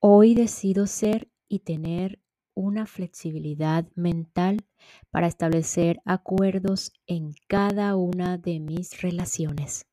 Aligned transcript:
Hoy 0.00 0.34
decido 0.34 0.86
ser 0.86 1.30
y 1.48 1.60
tener 1.60 2.20
una 2.54 2.84
flexibilidad 2.84 3.86
mental 3.94 4.66
para 5.10 5.26
establecer 5.26 6.00
acuerdos 6.04 6.92
en 7.06 7.32
cada 7.48 7.96
una 7.96 8.36
de 8.36 8.60
mis 8.60 9.00
relaciones. 9.00 9.86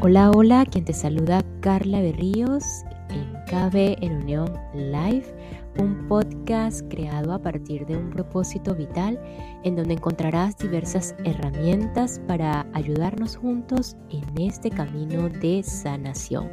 Hola, 0.00 0.30
hola, 0.30 0.66
quien 0.66 0.84
te 0.84 0.92
saluda 0.92 1.42
Carla 1.60 2.00
Berríos 2.00 2.64
en 3.10 3.32
KB 3.46 4.02
en 4.04 4.22
Unión 4.22 4.52
Live 4.74 5.61
un 5.78 6.06
podcast 6.08 6.82
creado 6.90 7.32
a 7.32 7.38
partir 7.40 7.86
de 7.86 7.96
un 7.96 8.10
propósito 8.10 8.74
vital 8.74 9.20
en 9.64 9.76
donde 9.76 9.94
encontrarás 9.94 10.56
diversas 10.58 11.14
herramientas 11.24 12.20
para 12.26 12.66
ayudarnos 12.72 13.36
juntos 13.36 13.96
en 14.10 14.24
este 14.40 14.70
camino 14.70 15.28
de 15.28 15.62
sanación 15.62 16.50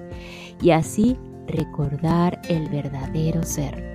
y 0.62 0.72
así 0.72 1.18
recordar 1.48 2.40
el 2.50 2.70
verdadero 2.70 3.44
ser. 3.44 3.90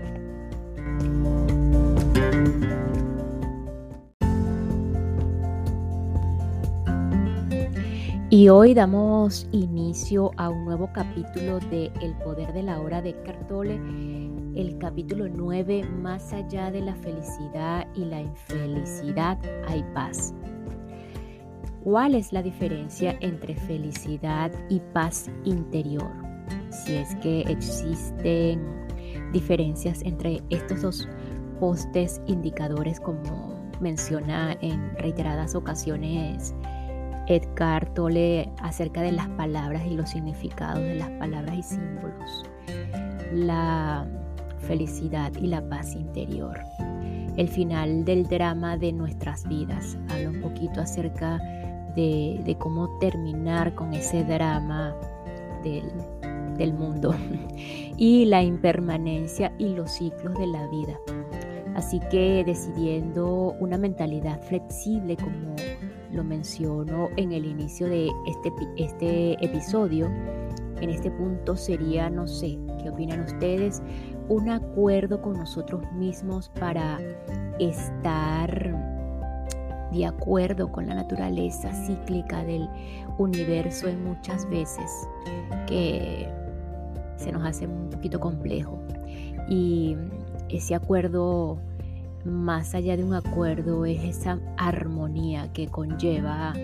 Y 8.31 8.49
hoy 8.49 8.75
damos 8.75 9.47
inicio 9.53 10.33
a 10.37 10.49
un 10.49 10.65
nuevo 10.65 10.91
capítulo 10.93 11.61
de 11.71 11.93
El 12.01 12.15
poder 12.25 12.53
de 12.53 12.65
la 12.65 12.81
hora 12.81 13.01
de 13.01 13.15
Cartole 13.23 13.79
el 14.57 14.79
capítulo 14.79 15.29
9, 15.29 15.85
Más 15.85 16.33
allá 16.33 16.71
de 16.71 16.81
la 16.81 16.95
felicidad 16.95 17.87
y 17.95 18.05
la 18.05 18.21
infelicidad 18.21 19.39
hay 19.67 19.85
paz. 19.95 20.35
¿Cuál 21.83 22.15
es 22.15 22.33
la 22.33 22.43
diferencia 22.43 23.17
entre 23.21 23.55
felicidad 23.55 24.53
y 24.69 24.81
paz 24.93 25.31
interior? 25.45 26.11
Si 26.71 26.95
es 26.95 27.15
que 27.17 27.41
existen 27.43 28.65
diferencias 29.33 30.03
entre 30.03 30.43
estos 30.51 30.83
dos 30.83 31.09
postes 31.61 32.21
indicadores 32.27 33.01
como 33.01 33.71
menciona 33.81 34.57
en 34.61 34.97
reiteradas 34.97 35.55
ocasiones 35.55 36.55
Edgar 37.27 37.93
Tolle 37.95 38.51
acerca 38.59 39.03
de 39.03 39.13
las 39.13 39.29
palabras 39.31 39.85
y 39.87 39.95
los 39.95 40.11
significados 40.11 40.83
de 40.83 40.97
las 40.97 41.11
palabras 41.11 41.57
y 41.57 41.63
símbolos. 41.63 42.45
La 43.33 44.07
felicidad 44.65 45.33
y 45.41 45.47
la 45.47 45.67
paz 45.69 45.95
interior. 45.95 46.59
El 47.37 47.49
final 47.49 48.05
del 48.05 48.25
drama 48.25 48.77
de 48.77 48.93
nuestras 48.93 49.47
vidas. 49.49 49.97
Habla 50.09 50.31
un 50.31 50.41
poquito 50.41 50.81
acerca 50.81 51.39
de, 51.95 52.57
cómo 52.59 52.99
terminar 52.99 53.75
con 53.75 53.95
ese 53.95 54.25
drama 54.25 54.95
del, 55.63 55.91
del 56.57 56.73
mundo 56.73 57.15
y 57.97 58.25
la 58.27 58.43
impermanencia 58.43 59.53
y 59.59 59.69
los 59.69 59.93
ciclos 59.93 60.35
de 60.39 60.47
la 60.47 60.67
vida. 60.69 60.99
Así 61.75 62.01
que 62.11 62.45
decidiendo 62.45 63.55
una 63.59 63.77
mentalidad 63.77 64.41
flexible 64.43 65.17
como 65.17 65.57
lo 66.13 66.23
menciono 66.23 67.09
en 67.17 67.33
el 67.33 67.45
inicio 67.45 67.89
de 67.89 68.09
este, 68.27 68.53
este 68.77 69.45
episodio, 69.45 70.09
en 70.81 70.91
este 70.91 71.11
punto 71.11 71.57
sería, 71.57 72.11
no 72.11 72.29
sé, 72.29 72.59
¿qué 72.83 72.91
opinan 72.91 73.21
ustedes? 73.21 73.83
Un 74.29 74.49
acuerdo 74.49 75.21
con 75.21 75.35
nosotros 75.35 75.83
mismos 75.93 76.49
para 76.49 76.99
estar 77.59 78.75
de 79.93 80.07
acuerdo 80.07 80.73
con 80.73 80.87
la 80.87 80.95
naturaleza 80.95 81.73
cíclica 81.87 82.45
del 82.45 82.69
universo 83.19 83.89
en 83.89 84.05
muchas 84.05 84.49
veces 84.51 84.91
que 85.67 86.29
se 87.17 87.31
nos 87.33 87.45
hace 87.45 87.67
un 87.67 87.91
poquito 87.91 88.19
complejo. 88.19 88.79
Y 89.49 89.97
ese 90.49 90.75
acuerdo, 90.75 91.59
más 92.25 92.75
allá 92.75 92.97
de 92.97 93.05
un 93.05 93.15
acuerdo, 93.15 93.85
es 93.85 94.03
esa 94.03 94.39
armonía 94.57 95.53
que 95.53 95.69
conlleva 95.69 96.55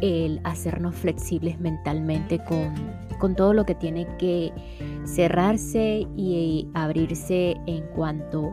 el 0.00 0.40
hacernos 0.44 0.94
flexibles 0.94 1.58
mentalmente 1.58 2.38
con, 2.38 2.74
con 3.18 3.34
todo 3.34 3.52
lo 3.52 3.64
que 3.64 3.74
tiene 3.74 4.06
que 4.18 4.52
cerrarse 5.04 6.06
y 6.16 6.68
abrirse 6.74 7.56
en 7.66 7.86
cuanto 7.88 8.52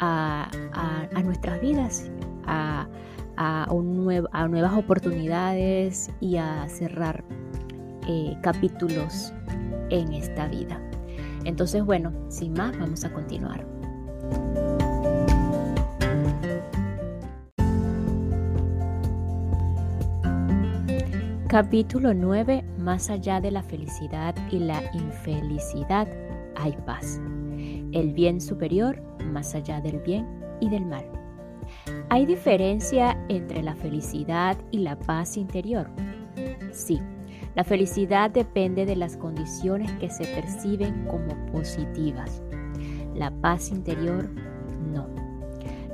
a, 0.00 0.50
nuestras 1.24 1.60
vidas, 1.60 2.10
a, 2.46 2.86
un 3.70 4.26
a, 4.32 4.48
nuevas 4.48 4.74
oportunidades 4.74 6.10
y 6.20 6.36
a 6.36 6.68
cerrar 6.68 7.24
eh, 8.06 8.36
capítulos 8.42 9.32
en 9.90 10.12
esta 10.12 10.46
vida. 10.48 10.80
Entonces, 11.44 11.84
bueno, 11.84 12.12
sin 12.28 12.52
más, 12.54 12.78
vamos 12.78 13.04
a 13.04 13.12
continuar. 13.12 13.66
Capítulo 21.48 22.12
9. 22.14 22.64
Más 22.84 23.08
allá 23.08 23.40
de 23.40 23.50
la 23.50 23.62
felicidad 23.62 24.34
y 24.50 24.58
la 24.58 24.82
infelicidad 24.92 26.06
hay 26.54 26.76
paz. 26.84 27.18
El 27.92 28.12
bien 28.12 28.42
superior 28.42 29.02
más 29.32 29.54
allá 29.54 29.80
del 29.80 30.00
bien 30.00 30.28
y 30.60 30.68
del 30.68 30.84
mal. 30.84 31.06
¿Hay 32.10 32.26
diferencia 32.26 33.18
entre 33.30 33.62
la 33.62 33.74
felicidad 33.74 34.58
y 34.70 34.80
la 34.80 34.98
paz 34.98 35.38
interior? 35.38 35.88
Sí, 36.72 37.00
la 37.54 37.64
felicidad 37.64 38.30
depende 38.30 38.84
de 38.84 38.96
las 38.96 39.16
condiciones 39.16 39.90
que 39.92 40.10
se 40.10 40.26
perciben 40.26 41.06
como 41.06 41.34
positivas. 41.52 42.42
La 43.14 43.30
paz 43.30 43.70
interior 43.70 44.28
no. 44.92 45.08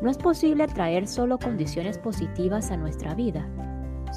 No 0.02 0.10
es 0.10 0.18
posible 0.18 0.64
atraer 0.64 1.06
solo 1.06 1.38
condiciones 1.38 1.98
positivas 1.98 2.72
a 2.72 2.76
nuestra 2.76 3.14
vida 3.14 3.48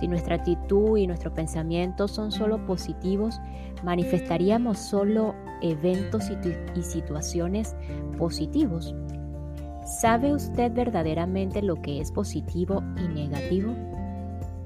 si 0.03 0.09
nuestra 0.09 0.35
actitud 0.35 0.97
y 0.97 1.07
nuestro 1.07 1.33
pensamiento 1.33 2.09
son 2.09 2.33
solo 2.33 2.65
positivos, 2.65 3.39
manifestaríamos 3.85 4.77
solo 4.77 5.33
eventos 5.61 6.29
y, 6.29 6.83
situaciones 6.83 7.73
positivos. 8.17 8.93
¿Sabe 10.01 10.33
usted 10.33 10.73
verdaderamente 10.73 11.61
lo 11.61 11.81
que 11.81 12.01
es 12.01 12.11
positivo 12.11 12.83
y 12.97 13.07
negativo? 13.07 13.73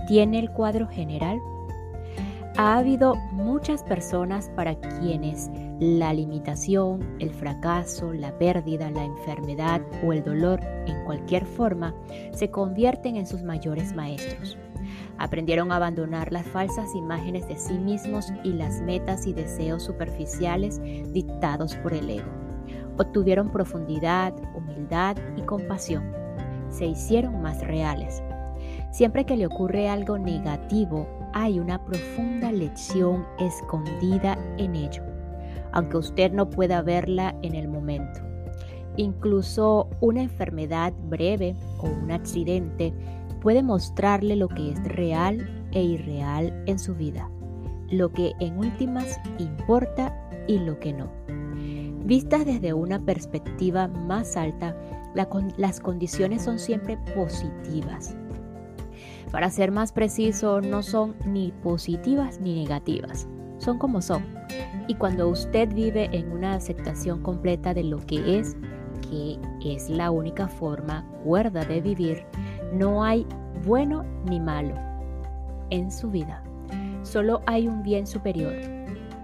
¿Tiene 0.08 0.40
el 0.40 0.50
cuadro 0.50 0.88
general? 0.88 1.40
Ha 2.58 2.80
habido 2.80 3.14
muchas 3.32 3.84
personas 3.84 4.50
para 4.56 4.74
quienes 4.80 5.52
la 5.80 6.14
limitación, 6.14 7.16
el 7.20 7.30
fracaso, 7.30 8.12
la 8.12 8.36
pérdida, 8.40 8.90
la 8.90 9.04
enfermedad 9.04 9.84
o 10.04 10.14
el 10.14 10.24
dolor 10.24 10.62
en 10.88 11.06
cualquier 11.06 11.46
forma 11.46 11.94
se 12.34 12.50
convierten 12.50 13.18
en 13.18 13.28
sus 13.28 13.44
mayores 13.44 13.94
maestros. 13.94 14.58
Aprendieron 15.20 15.72
a 15.72 15.78
abandonar 15.78 16.32
las 16.32 16.46
falsas 16.46 16.94
imágenes 16.94 17.48
de 17.48 17.58
sí 17.58 17.74
mismos 17.74 18.32
y 18.44 18.54
las 18.54 18.82
metas 18.82 19.26
y 19.26 19.34
deseos 19.34 19.84
superficiales 19.84 20.80
dictados 21.12 21.76
por 21.78 21.94
el 21.94 22.10
ego. 22.10 22.30
Obtuvieron 22.98 23.52
profundidad, 23.52 24.34
humildad 24.56 25.18
y 25.36 25.42
compasión. 25.42 26.12
Se 26.70 26.86
hicieron 26.86 27.42
más 27.42 27.62
reales. 27.66 28.22
Siempre 28.92 29.26
que 29.26 29.38
le 29.38 29.46
ocurre 29.46 29.90
algo 29.90 30.18
negativo, 30.18 31.08
hay 31.34 31.60
una 31.60 31.84
profunda 31.84 32.52
lección 32.52 33.26
escondida 33.40 34.38
en 34.58 34.76
ello, 34.76 35.04
aunque 35.72 35.98
usted 35.98 36.32
no 36.32 36.50
pueda 36.50 36.82
verla 36.82 37.36
en 37.42 37.56
el 37.56 37.68
momento. 37.68 38.22
Incluso 38.96 39.90
una 40.00 40.24
enfermedad 40.24 40.94
breve 41.10 41.56
o 41.80 41.88
un 41.88 42.12
accidente 42.12 42.94
puede 43.42 43.64
mostrarle 43.64 44.36
lo 44.36 44.48
que 44.48 44.72
es 44.72 44.84
real 44.84 45.68
e 45.72 45.84
irreal 45.84 46.64
en 46.66 46.80
su 46.80 46.96
vida, 46.96 47.30
lo 47.90 48.12
que 48.12 48.34
en 48.40 48.58
últimas 48.58 49.20
importa 49.38 50.14
y 50.48 50.60
lo 50.60 50.80
que 50.80 50.94
no. 50.94 51.10
Vistas 52.06 52.46
desde 52.46 52.74
una 52.74 53.00
perspectiva 53.00 53.88
más 53.88 54.38
alta, 54.38 54.76
las 55.58 55.80
condiciones 55.80 56.44
son 56.44 56.60
siempre 56.60 56.98
positivas. 57.16 58.16
Para 59.32 59.50
ser 59.50 59.72
más 59.72 59.92
preciso, 59.92 60.62
no 60.62 60.84
son 60.84 61.16
ni 61.26 61.52
positivas 61.52 62.40
ni 62.40 62.64
negativas, 62.64 63.28
son 63.58 63.78
como 63.78 64.02
son. 64.02 64.24
Y 64.88 64.96
cuando 64.96 65.28
usted 65.28 65.74
vive 65.74 66.10
en 66.14 66.32
una 66.32 66.54
aceptación 66.54 67.22
completa 67.22 67.74
de 67.74 67.84
lo 67.84 67.98
que 68.06 68.40
es, 68.40 68.56
que 69.10 69.38
es 69.66 69.90
la 69.90 70.12
única 70.12 70.48
forma 70.48 71.06
cuerda 71.24 71.66
de 71.66 71.82
vivir, 71.82 72.26
no 72.74 73.04
hay 73.04 73.26
bueno 73.66 74.04
ni 74.26 74.40
malo 74.40 74.76
en 75.70 75.92
su 75.92 76.10
vida. 76.10 76.44
Solo 77.04 77.42
hay 77.46 77.68
un 77.68 77.84
bien 77.84 78.08
superior 78.08 78.54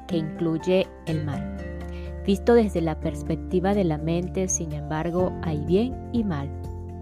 que 0.07 0.17
incluye 0.17 0.87
el 1.05 1.25
mal. 1.25 1.57
Visto 2.25 2.53
desde 2.53 2.81
la 2.81 2.99
perspectiva 2.99 3.73
de 3.73 3.83
la 3.83 3.97
mente, 3.97 4.47
sin 4.47 4.71
embargo, 4.71 5.33
hay 5.41 5.59
bien 5.65 6.09
y 6.13 6.23
mal, 6.23 6.49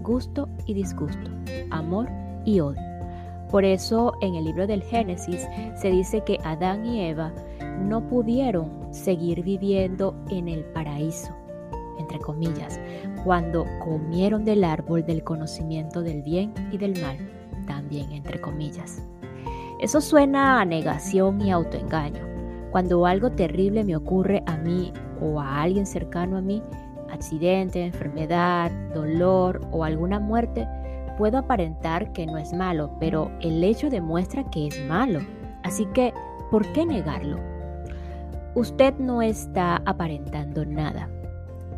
gusto 0.01 0.49
y 0.65 0.73
disgusto, 0.73 1.29
amor 1.69 2.09
y 2.44 2.59
odio. 2.59 2.81
Por 3.51 3.65
eso 3.65 4.13
en 4.21 4.35
el 4.35 4.45
libro 4.45 4.65
del 4.65 4.81
Génesis 4.81 5.45
se 5.75 5.91
dice 5.91 6.23
que 6.23 6.39
Adán 6.44 6.85
y 6.85 7.01
Eva 7.01 7.33
no 7.81 8.07
pudieron 8.07 8.71
seguir 8.91 9.44
viviendo 9.44 10.15
en 10.29 10.47
el 10.47 10.63
paraíso, 10.65 11.35
entre 11.99 12.17
comillas, 12.19 12.79
cuando 13.23 13.65
comieron 13.79 14.45
del 14.45 14.63
árbol 14.63 15.06
del 15.06 15.23
conocimiento 15.23 16.01
del 16.01 16.21
bien 16.21 16.53
y 16.71 16.77
del 16.77 17.00
mal, 17.01 17.18
también 17.68 18.12
entre 18.12 18.41
comillas. 18.41 19.03
Eso 19.79 20.01
suena 20.01 20.62
a 20.62 20.65
negación 20.65 21.41
y 21.41 21.51
autoengaño. 21.51 22.21
Cuando 22.71 23.06
algo 23.06 23.31
terrible 23.31 23.83
me 23.83 23.95
ocurre 23.95 24.44
a 24.45 24.57
mí 24.57 24.94
o 25.21 25.39
a 25.39 25.62
alguien 25.62 25.85
cercano 25.85 26.38
a 26.38 26.41
mí, 26.41 26.62
accidente, 27.12 27.83
enfermedad, 27.83 28.71
dolor 28.94 29.62
o 29.71 29.83
alguna 29.83 30.19
muerte, 30.19 30.68
puedo 31.18 31.38
aparentar 31.38 32.12
que 32.13 32.25
no 32.25 32.38
es 32.38 32.53
malo, 32.53 32.91
pero 33.00 33.31
el 33.41 33.63
hecho 33.63 33.89
demuestra 33.89 34.50
que 34.50 34.68
es 34.68 34.85
malo. 34.88 35.19
Así 35.63 35.85
que, 35.94 36.13
¿por 36.50 36.65
qué 36.73 36.85
negarlo? 36.85 37.38
Usted 38.56 38.95
no 38.97 39.21
está 39.21 39.81
aparentando 39.85 40.65
nada. 40.65 41.09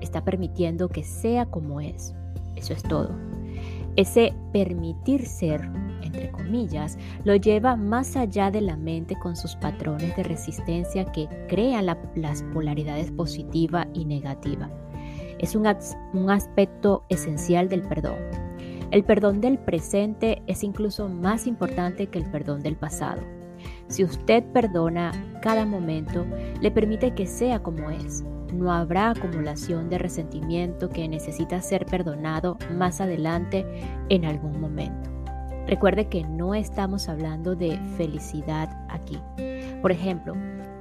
Está 0.04 0.26
permitiendo 0.26 0.90
que 0.90 1.02
sea 1.02 1.46
como 1.46 1.80
es. 1.80 2.14
Eso 2.58 2.74
es 2.74 2.84
todo. 2.84 3.10
Ese 3.96 4.34
permitir 4.52 5.26
ser, 5.26 5.62
entre 6.02 6.30
comillas, 6.30 6.98
lo 7.24 7.36
lleva 7.36 7.78
más 7.78 8.18
allá 8.18 8.52
de 8.52 8.60
la 8.60 8.76
mente 8.76 9.16
con 9.18 9.38
sus 9.38 9.56
patrones 9.56 10.14
de 10.18 10.24
resistencia 10.24 11.06
que 11.06 11.30
crean 11.48 11.86
las 11.86 12.44
polaridades 12.54 13.12
positiva 13.12 13.88
y 13.94 14.04
negativa. 14.04 14.70
Es 15.40 15.56
un, 15.56 15.68
un 16.14 16.30
aspecto 16.30 17.06
esencial 17.08 17.70
del 17.70 17.84
perdón. 17.84 18.18
El 18.92 19.06
perdón 19.06 19.40
del 19.40 19.58
presente 19.58 20.42
es 20.48 20.64
incluso 20.64 21.08
más 21.08 21.48
importante 21.48 22.08
que 22.08 22.20
el 22.20 22.30
perdón 22.30 22.62
del 22.62 22.76
pasado. 22.76 23.22
Si 23.88 24.04
usted 24.04 24.44
perdona 24.52 25.12
cada 25.42 25.66
momento, 25.66 26.26
le 26.60 26.72
permite 26.72 27.16
que 27.16 27.26
sea 27.26 27.64
como 27.64 27.90
es. 27.90 28.24
No 28.54 28.72
habrá 28.72 29.10
acumulación 29.10 29.90
de 29.90 29.98
resentimiento 29.98 30.90
que 30.90 31.08
necesita 31.08 31.62
ser 31.62 31.86
perdonado 31.86 32.58
más 32.72 33.02
adelante 33.02 33.66
en 34.10 34.26
algún 34.26 34.62
momento. 34.62 35.10
Recuerde 35.68 36.08
que 36.08 36.24
no 36.24 36.54
estamos 36.54 37.10
hablando 37.10 37.56
de 37.56 37.78
felicidad 37.98 38.70
aquí. 38.90 39.18
Por 39.82 39.92
ejemplo, 39.92 40.36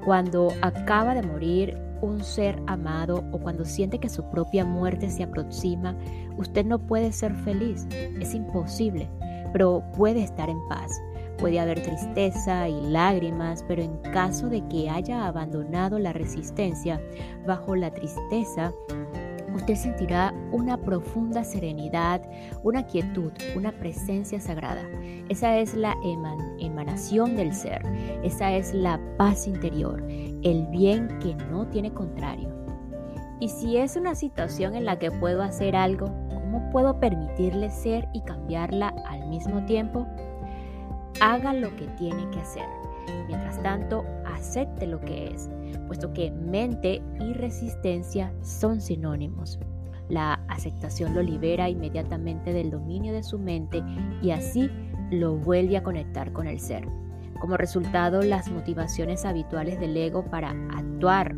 cuando 0.04 0.48
acaba 0.60 1.14
de 1.14 1.22
morir 1.22 1.78
un 2.02 2.22
ser 2.22 2.60
amado 2.66 3.24
o 3.32 3.38
cuando 3.38 3.64
siente 3.64 3.98
que 3.98 4.08
su 4.08 4.28
propia 4.30 4.64
muerte 4.64 5.08
se 5.08 5.22
aproxima, 5.22 5.96
usted 6.36 6.66
no 6.66 6.78
puede 6.78 7.12
ser 7.12 7.34
feliz. 7.36 7.86
Es 8.20 8.34
imposible, 8.34 9.08
pero 9.52 9.82
puede 9.96 10.22
estar 10.22 10.50
en 10.50 10.58
paz 10.68 10.90
Puede 11.42 11.58
haber 11.58 11.82
tristeza 11.82 12.68
y 12.68 12.80
lágrimas, 12.82 13.64
pero 13.66 13.82
en 13.82 13.98
caso 14.12 14.48
de 14.48 14.62
que 14.68 14.88
haya 14.88 15.26
abandonado 15.26 15.98
la 15.98 16.12
resistencia 16.12 17.02
bajo 17.44 17.74
la 17.74 17.92
tristeza, 17.92 18.72
usted 19.52 19.74
sentirá 19.74 20.32
una 20.52 20.76
profunda 20.76 21.42
serenidad, 21.42 22.22
una 22.62 22.86
quietud, 22.86 23.32
una 23.56 23.72
presencia 23.72 24.38
sagrada. 24.38 24.82
Esa 25.28 25.58
es 25.58 25.74
la 25.74 25.96
emanación 26.60 27.34
del 27.34 27.52
ser, 27.52 27.82
esa 28.22 28.52
es 28.52 28.72
la 28.72 29.00
paz 29.18 29.48
interior, 29.48 30.00
el 30.08 30.68
bien 30.68 31.08
que 31.18 31.34
no 31.50 31.66
tiene 31.66 31.92
contrario. 31.92 32.54
Y 33.40 33.48
si 33.48 33.78
es 33.78 33.96
una 33.96 34.14
situación 34.14 34.76
en 34.76 34.84
la 34.84 35.00
que 35.00 35.10
puedo 35.10 35.42
hacer 35.42 35.74
algo, 35.74 36.06
¿cómo 36.28 36.70
puedo 36.70 37.00
permitirle 37.00 37.68
ser 37.72 38.08
y 38.12 38.20
cambiarla 38.20 38.94
al 39.08 39.26
mismo 39.26 39.64
tiempo? 39.64 40.06
Haga 41.22 41.54
lo 41.54 41.74
que 41.76 41.86
tiene 41.98 42.28
que 42.30 42.40
hacer. 42.40 42.66
Mientras 43.28 43.62
tanto, 43.62 44.04
acepte 44.26 44.88
lo 44.88 45.00
que 45.00 45.28
es, 45.28 45.48
puesto 45.86 46.12
que 46.12 46.32
mente 46.32 47.00
y 47.20 47.32
resistencia 47.34 48.32
son 48.42 48.80
sinónimos. 48.80 49.60
La 50.08 50.34
aceptación 50.48 51.14
lo 51.14 51.22
libera 51.22 51.68
inmediatamente 51.68 52.52
del 52.52 52.72
dominio 52.72 53.12
de 53.12 53.22
su 53.22 53.38
mente 53.38 53.84
y 54.20 54.32
así 54.32 54.68
lo 55.12 55.36
vuelve 55.36 55.76
a 55.76 55.84
conectar 55.84 56.32
con 56.32 56.48
el 56.48 56.58
ser. 56.58 56.88
Como 57.40 57.56
resultado, 57.56 58.22
las 58.22 58.50
motivaciones 58.50 59.24
habituales 59.24 59.78
del 59.78 59.96
ego 59.96 60.24
para 60.24 60.50
actuar, 60.76 61.36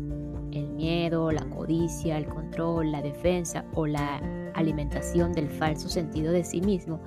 el 0.51 0.67
miedo, 0.69 1.31
la 1.31 1.45
codicia, 1.45 2.17
el 2.17 2.25
control, 2.25 2.91
la 2.91 3.03
defensa 3.03 3.65
o 3.75 3.85
la 3.85 4.19
alimentación 4.55 5.31
del 5.33 5.49
falso 5.49 5.89
sentido 5.89 6.31
de 6.31 6.43
sí 6.43 6.61
mismo, 6.61 7.01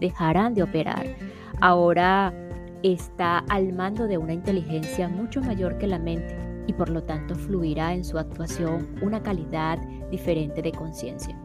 dejarán 0.00 0.54
de 0.54 0.62
operar 0.62 1.06
ahora 1.60 2.32
está 2.82 3.38
al 3.48 3.72
mando 3.72 4.06
de 4.06 4.18
una 4.18 4.34
inteligencia 4.34 5.08
mucho 5.08 5.40
mayor 5.40 5.78
que 5.78 5.86
la 5.86 5.98
mente 5.98 6.36
y 6.66 6.72
por 6.72 6.88
lo 6.90 7.02
tanto 7.02 7.34
fluirá 7.34 7.94
en 7.94 8.04
su 8.04 8.18
actuación 8.18 8.88
una 9.02 9.22
calidad 9.22 9.78
diferente 10.10 10.62
de 10.62 10.72
conciencia. 10.72 11.36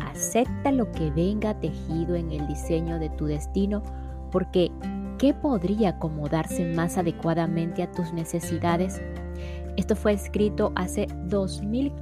Acepta 0.00 0.72
lo 0.72 0.90
que 0.92 1.10
venga 1.10 1.58
tejido 1.58 2.14
en 2.14 2.30
el 2.30 2.46
diseño 2.46 2.98
de 2.98 3.10
tu 3.10 3.26
destino 3.26 3.82
porque 4.30 4.70
¿qué 5.18 5.34
podría 5.34 5.90
acomodarse 5.90 6.64
más 6.64 6.98
adecuadamente 6.98 7.82
a 7.82 7.90
tus 7.90 8.12
necesidades? 8.12 9.02
Esto 9.76 9.96
fue 9.96 10.12
escrito 10.12 10.72
hace 10.74 11.06
2000 11.24 11.92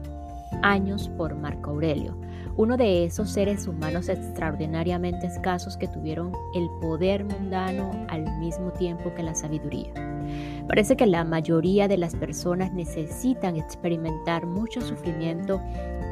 años 0.62 1.08
por 1.16 1.34
Marco 1.34 1.70
Aurelio 1.70 2.16
uno 2.60 2.76
de 2.76 3.06
esos 3.06 3.30
seres 3.30 3.66
humanos 3.66 4.10
extraordinariamente 4.10 5.26
escasos 5.26 5.78
que 5.78 5.88
tuvieron 5.88 6.30
el 6.54 6.68
poder 6.82 7.24
mundano 7.24 7.90
al 8.10 8.38
mismo 8.38 8.70
tiempo 8.70 9.14
que 9.14 9.22
la 9.22 9.34
sabiduría. 9.34 9.94
Parece 10.68 10.94
que 10.94 11.06
la 11.06 11.24
mayoría 11.24 11.88
de 11.88 11.96
las 11.96 12.14
personas 12.14 12.70
necesitan 12.74 13.56
experimentar 13.56 14.44
mucho 14.44 14.82
sufrimiento 14.82 15.58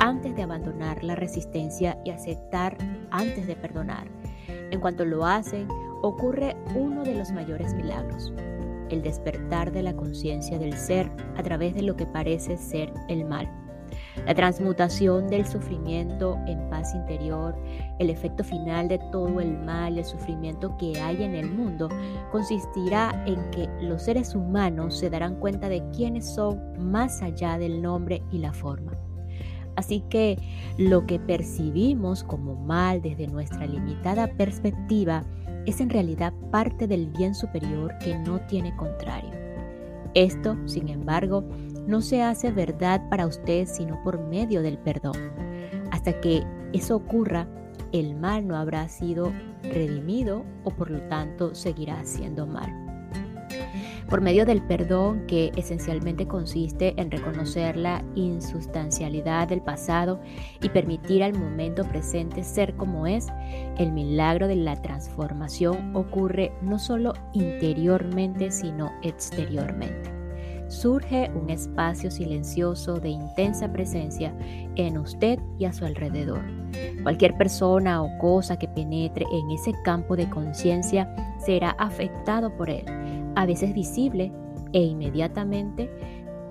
antes 0.01 0.35
de 0.37 0.43
abandonar 0.43 1.05
la 1.05 1.17
resistencia 1.17 1.99
y 2.03 2.13
aceptar 2.13 2.79
antes 3.11 3.47
de 3.47 3.55
perdonar. 3.55 4.09
En 4.71 4.81
cuanto 4.81 5.05
lo 5.05 5.27
hacen, 5.27 5.69
ocurre 6.01 6.57
uno 6.75 7.05
de 7.05 7.15
los 7.15 7.31
mayores 7.31 7.75
milagros, 7.75 8.33
el 8.89 9.03
despertar 9.03 9.71
de 9.71 9.83
la 9.83 9.95
conciencia 9.95 10.59
del 10.59 10.73
ser 10.79 11.11
a 11.37 11.43
través 11.43 11.75
de 11.75 11.83
lo 11.83 11.95
que 11.95 12.07
parece 12.07 12.57
ser 12.57 12.91
el 13.11 13.27
mal. 13.27 13.68
La 14.27 14.35
transmutación 14.35 15.29
del 15.29 15.47
sufrimiento 15.47 16.39
en 16.47 16.69
paz 16.69 16.95
interior, 16.95 17.57
el 17.99 18.11
efecto 18.11 18.45
final 18.45 18.89
de 18.89 18.99
todo 19.11 19.41
el 19.41 19.59
mal, 19.59 19.99
el 19.99 20.05
sufrimiento 20.05 20.77
que 20.77 21.01
hay 21.01 21.23
en 21.23 21.35
el 21.35 21.51
mundo, 21.51 21.89
consistirá 22.31 23.25
en 23.27 23.51
que 23.51 23.69
los 23.81 24.03
seres 24.03 24.35
humanos 24.35 24.99
se 24.99 25.11
darán 25.11 25.37
cuenta 25.37 25.69
de 25.69 25.83
quiénes 25.97 26.27
son 26.27 26.61
más 26.79 27.23
allá 27.23 27.59
del 27.59 27.81
nombre 27.81 28.23
y 28.31 28.39
la 28.39 28.53
forma. 28.53 28.93
Así 29.77 30.03
que 30.11 30.37
lo 30.77 31.07
que 31.07 31.21
percibimos 31.21 32.25
como 32.25 32.57
mal 32.57 33.01
desde 33.01 33.29
nuestra 33.29 33.65
limitada 33.65 34.27
perspectiva 34.27 35.23
es 35.67 35.81
en 35.81 35.89
realidad 35.89 36.33
parte 36.51 36.89
del 36.89 37.07
bien 37.11 37.35
superior 37.35 37.97
que 37.99 38.19
no 38.19 38.41
tiene 38.49 38.75
contrario. 38.77 39.31
Esto, 40.15 40.57
sin 40.67 40.89
embargo, 40.89 41.45
no 41.89 42.03
se 42.03 42.23
hace 42.23 42.53
verdad 42.53 43.09
para 43.09 43.27
usted 43.27 43.67
sino 43.67 44.01
por 44.05 44.21
medio 44.21 44.61
del 44.61 44.77
perdón. 44.77 45.17
Hasta 45.91 46.21
que 46.21 46.45
eso 46.75 46.95
ocurra, 46.95 47.49
el 47.93 48.15
mal 48.15 48.47
no 48.47 48.57
habrá 48.57 48.87
sido 48.89 49.33
redimido 49.63 50.45
o 50.65 50.71
por 50.71 50.91
lo 50.91 51.01
tanto 51.09 51.55
seguirá 51.55 52.05
siendo 52.05 52.47
mal. 52.47 52.85
Por 54.11 54.21
medio 54.21 54.45
del 54.45 54.63
perdón, 54.63 55.27
que 55.27 55.51
esencialmente 55.57 56.27
consiste 56.27 56.95
en 57.01 57.11
reconocer 57.11 57.77
la 57.77 58.05
insustancialidad 58.15 59.49
del 59.49 59.63
pasado 59.63 60.21
y 60.63 60.69
permitir 60.69 61.23
al 61.23 61.39
momento 61.39 61.85
presente 61.85 62.45
ser 62.45 62.75
como 62.77 63.07
es, 63.07 63.29
el 63.79 63.93
milagro 63.93 64.47
de 64.47 64.57
la 64.57 64.77
transformación 64.77 65.97
ocurre 65.97 66.53
no 66.61 66.79
solo 66.79 67.15
interiormente, 67.33 68.51
sino 68.51 68.91
exteriormente 69.03 70.18
surge 70.69 71.31
un 71.35 71.51
espacio 71.51 72.11
silencioso 72.11 72.95
de 72.95 73.09
intensa 73.09 73.73
presencia 73.73 74.33
en 74.77 74.99
usted 74.99 75.39
y 75.59 75.65
a 75.65 75.73
su 75.73 75.85
alrededor. 75.85 76.41
Cualquier 77.03 77.37
persona 77.37 78.03
o 78.03 78.19
cosa 78.19 78.59
que 78.59 78.69
penetre 78.69 79.25
en 79.33 79.51
ese 79.51 79.73
campo 79.83 80.17
de 80.17 80.29
conciencia 80.29 81.13
será 81.45 81.71
afectado 81.71 82.55
por 82.57 82.71
él, 82.71 82.85
a 83.35 83.47
veces 83.47 83.73
visible 83.75 84.33
e 84.73 84.81
inmediatamente 84.81 85.91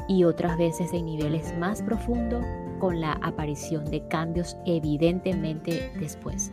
y 0.07 0.23
otras 0.23 0.57
veces 0.57 0.93
en 0.93 1.05
niveles 1.05 1.55
más 1.57 1.81
profundos 1.81 2.43
con 2.79 3.01
la 3.01 3.13
aparición 3.21 3.85
de 3.85 4.07
cambios 4.07 4.57
evidentemente 4.65 5.91
después. 5.99 6.51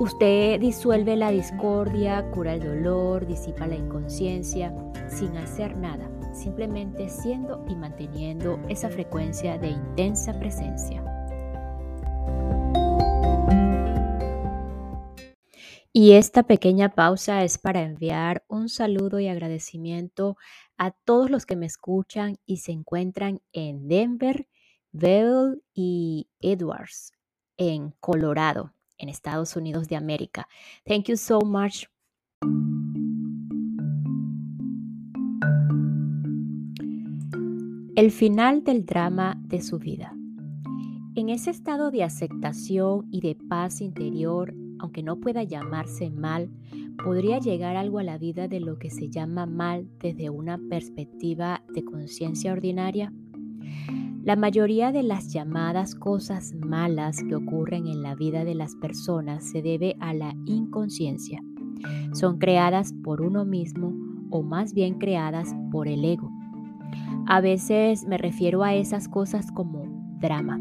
Usted 0.00 0.60
disuelve 0.60 1.16
la 1.16 1.32
discordia, 1.32 2.30
cura 2.30 2.54
el 2.54 2.60
dolor, 2.60 3.26
disipa 3.26 3.66
la 3.66 3.74
inconsciencia, 3.74 4.72
sin 5.18 5.36
hacer 5.36 5.76
nada, 5.76 6.08
simplemente 6.32 7.08
siendo 7.08 7.64
y 7.68 7.74
manteniendo 7.74 8.60
esa 8.68 8.88
frecuencia 8.88 9.58
de 9.58 9.68
intensa 9.68 10.38
presencia. 10.38 11.02
Y 15.92 16.12
esta 16.12 16.44
pequeña 16.44 16.90
pausa 16.90 17.42
es 17.42 17.58
para 17.58 17.82
enviar 17.82 18.44
un 18.46 18.68
saludo 18.68 19.18
y 19.18 19.26
agradecimiento 19.26 20.36
a 20.76 20.92
todos 20.92 21.30
los 21.30 21.44
que 21.44 21.56
me 21.56 21.66
escuchan 21.66 22.38
y 22.46 22.58
se 22.58 22.70
encuentran 22.70 23.40
en 23.52 23.88
Denver, 23.88 24.46
Vail 24.92 25.64
y 25.74 26.28
Edwards, 26.40 27.12
en 27.56 27.90
Colorado, 27.98 28.72
en 28.96 29.08
Estados 29.08 29.56
Unidos 29.56 29.88
de 29.88 29.96
América. 29.96 30.48
Thank 30.86 31.06
you 31.06 31.16
so 31.16 31.40
much. 31.40 31.86
El 37.98 38.12
final 38.12 38.62
del 38.62 38.86
drama 38.86 39.42
de 39.42 39.60
su 39.60 39.80
vida. 39.80 40.14
En 41.16 41.30
ese 41.30 41.50
estado 41.50 41.90
de 41.90 42.04
aceptación 42.04 43.08
y 43.10 43.22
de 43.22 43.34
paz 43.34 43.80
interior, 43.80 44.54
aunque 44.78 45.02
no 45.02 45.18
pueda 45.18 45.42
llamarse 45.42 46.08
mal, 46.08 46.48
podría 47.02 47.40
llegar 47.40 47.76
algo 47.76 47.98
a 47.98 48.04
la 48.04 48.16
vida 48.16 48.46
de 48.46 48.60
lo 48.60 48.78
que 48.78 48.90
se 48.90 49.08
llama 49.08 49.46
mal 49.46 49.88
desde 49.98 50.30
una 50.30 50.60
perspectiva 50.70 51.64
de 51.74 51.84
conciencia 51.84 52.52
ordinaria. 52.52 53.12
La 54.22 54.36
mayoría 54.36 54.92
de 54.92 55.02
las 55.02 55.32
llamadas 55.32 55.96
cosas 55.96 56.54
malas 56.54 57.20
que 57.24 57.34
ocurren 57.34 57.88
en 57.88 58.02
la 58.02 58.14
vida 58.14 58.44
de 58.44 58.54
las 58.54 58.76
personas 58.76 59.42
se 59.42 59.60
debe 59.60 59.96
a 59.98 60.14
la 60.14 60.36
inconsciencia. 60.46 61.42
Son 62.12 62.38
creadas 62.38 62.92
por 63.02 63.22
uno 63.22 63.44
mismo 63.44 63.92
o 64.30 64.44
más 64.44 64.72
bien 64.72 65.00
creadas 65.00 65.52
por 65.72 65.88
el 65.88 66.04
ego. 66.04 66.27
A 67.30 67.42
veces 67.42 68.06
me 68.06 68.16
refiero 68.16 68.64
a 68.64 68.74
esas 68.74 69.06
cosas 69.06 69.52
como 69.52 69.84
drama. 70.18 70.58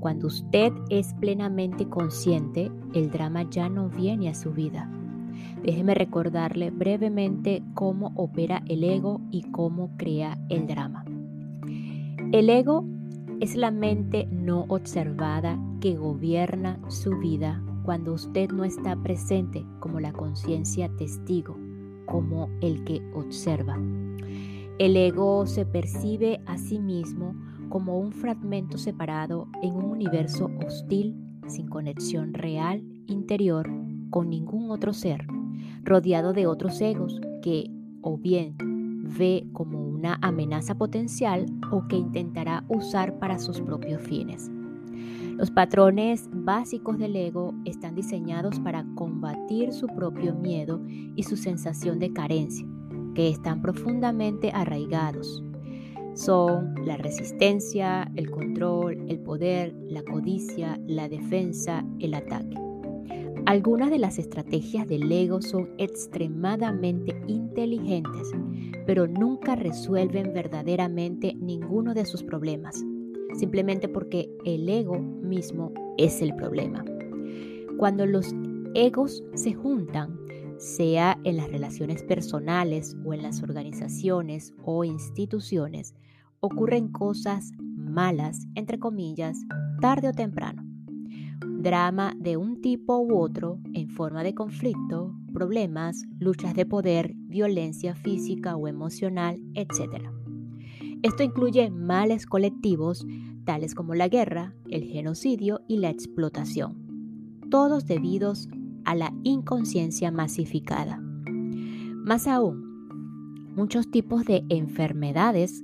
Cuando 0.00 0.26
usted 0.26 0.72
es 0.90 1.14
plenamente 1.14 1.88
consciente, 1.88 2.72
el 2.92 3.12
drama 3.12 3.48
ya 3.48 3.68
no 3.68 3.88
viene 3.88 4.28
a 4.28 4.34
su 4.34 4.50
vida. 4.50 4.90
Déjeme 5.62 5.94
recordarle 5.94 6.72
brevemente 6.72 7.62
cómo 7.74 8.10
opera 8.16 8.64
el 8.66 8.82
ego 8.82 9.20
y 9.30 9.42
cómo 9.52 9.96
crea 9.96 10.36
el 10.48 10.66
drama. 10.66 11.04
El 12.32 12.50
ego 12.50 12.84
es 13.38 13.54
la 13.54 13.70
mente 13.70 14.26
no 14.32 14.64
observada 14.66 15.56
que 15.80 15.94
gobierna 15.94 16.80
su 16.88 17.16
vida 17.16 17.62
cuando 17.84 18.12
usted 18.12 18.50
no 18.50 18.64
está 18.64 18.96
presente 18.96 19.64
como 19.78 20.00
la 20.00 20.12
conciencia 20.12 20.90
testigo, 20.96 21.56
como 22.06 22.50
el 22.60 22.82
que 22.82 23.00
observa. 23.14 23.78
El 24.78 24.94
ego 24.94 25.46
se 25.46 25.64
percibe 25.64 26.42
a 26.44 26.58
sí 26.58 26.78
mismo 26.78 27.34
como 27.70 27.98
un 27.98 28.12
fragmento 28.12 28.76
separado 28.76 29.48
en 29.62 29.74
un 29.74 29.84
universo 29.84 30.50
hostil, 30.66 31.16
sin 31.46 31.68
conexión 31.68 32.34
real, 32.34 32.82
interior, 33.06 33.70
con 34.10 34.28
ningún 34.28 34.70
otro 34.70 34.92
ser, 34.92 35.26
rodeado 35.82 36.34
de 36.34 36.46
otros 36.46 36.78
egos 36.82 37.20
que 37.40 37.70
o 38.02 38.18
bien 38.18 38.54
ve 39.18 39.48
como 39.54 39.80
una 39.80 40.18
amenaza 40.20 40.76
potencial 40.76 41.46
o 41.70 41.88
que 41.88 41.96
intentará 41.96 42.64
usar 42.68 43.18
para 43.18 43.38
sus 43.38 43.62
propios 43.62 44.02
fines. 44.02 44.50
Los 45.38 45.50
patrones 45.50 46.28
básicos 46.32 46.98
del 46.98 47.16
ego 47.16 47.54
están 47.64 47.94
diseñados 47.94 48.60
para 48.60 48.84
combatir 48.94 49.72
su 49.72 49.86
propio 49.86 50.34
miedo 50.34 50.82
y 50.86 51.22
su 51.22 51.36
sensación 51.36 51.98
de 51.98 52.12
carencia, 52.12 52.66
que 53.16 53.30
están 53.30 53.62
profundamente 53.62 54.50
arraigados. 54.52 55.42
Son 56.12 56.74
la 56.84 56.98
resistencia, 56.98 58.10
el 58.14 58.30
control, 58.30 59.06
el 59.08 59.18
poder, 59.20 59.74
la 59.88 60.02
codicia, 60.02 60.78
la 60.86 61.08
defensa, 61.08 61.82
el 61.98 62.12
ataque. 62.12 62.56
Algunas 63.46 63.90
de 63.90 63.98
las 63.98 64.18
estrategias 64.18 64.86
del 64.86 65.10
ego 65.10 65.40
son 65.40 65.70
extremadamente 65.78 67.16
inteligentes, 67.26 68.32
pero 68.86 69.06
nunca 69.06 69.56
resuelven 69.56 70.34
verdaderamente 70.34 71.34
ninguno 71.34 71.94
de 71.94 72.04
sus 72.04 72.22
problemas, 72.22 72.84
simplemente 73.34 73.88
porque 73.88 74.28
el 74.44 74.68
ego 74.68 74.98
mismo 74.98 75.72
es 75.96 76.20
el 76.20 76.34
problema. 76.34 76.84
Cuando 77.78 78.04
los 78.04 78.34
egos 78.74 79.22
se 79.34 79.54
juntan, 79.54 80.18
sea 80.58 81.18
en 81.24 81.36
las 81.36 81.50
relaciones 81.50 82.02
personales 82.02 82.96
o 83.04 83.14
en 83.14 83.22
las 83.22 83.42
organizaciones 83.42 84.54
o 84.64 84.84
instituciones, 84.84 85.94
ocurren 86.40 86.88
cosas 86.88 87.52
malas, 87.58 88.46
entre 88.54 88.78
comillas, 88.78 89.38
tarde 89.80 90.08
o 90.08 90.12
temprano 90.12 90.66
drama 91.66 92.14
de 92.16 92.36
un 92.36 92.60
tipo 92.60 92.98
u 92.98 93.18
otro 93.18 93.58
en 93.72 93.88
forma 93.88 94.22
de 94.22 94.36
conflicto, 94.36 95.12
problemas, 95.32 96.04
luchas 96.20 96.54
de 96.54 96.64
poder, 96.64 97.14
violencia 97.16 97.96
física 97.96 98.54
o 98.54 98.68
emocional, 98.68 99.40
etc. 99.54 100.08
Esto 101.02 101.24
incluye 101.24 101.70
males 101.70 102.26
colectivos 102.26 103.04
tales 103.44 103.74
como 103.74 103.96
la 103.96 104.06
guerra, 104.06 104.54
el 104.70 104.84
genocidio 104.84 105.60
y 105.66 105.78
la 105.78 105.90
explotación, 105.90 107.40
todos 107.50 107.86
debidos 107.86 108.48
a 108.86 108.94
la 108.94 109.12
inconsciencia 109.22 110.10
masificada. 110.10 110.98
Más 112.04 112.26
aún, 112.26 113.52
muchos 113.54 113.90
tipos 113.90 114.24
de 114.24 114.44
enfermedades 114.48 115.62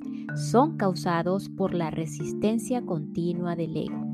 son 0.51 0.77
causados 0.77 1.49
por 1.49 1.73
la 1.73 1.91
resistencia 1.91 2.85
continua 2.85 3.57
del 3.57 3.77
ego 3.77 4.13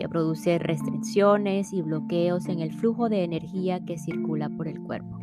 que 0.00 0.08
produce 0.08 0.58
restricciones 0.58 1.74
y 1.74 1.82
bloqueos 1.82 2.48
en 2.48 2.60
el 2.60 2.72
flujo 2.72 3.10
de 3.10 3.22
energía 3.22 3.84
que 3.84 3.98
circula 3.98 4.48
por 4.48 4.66
el 4.66 4.80
cuerpo. 4.80 5.18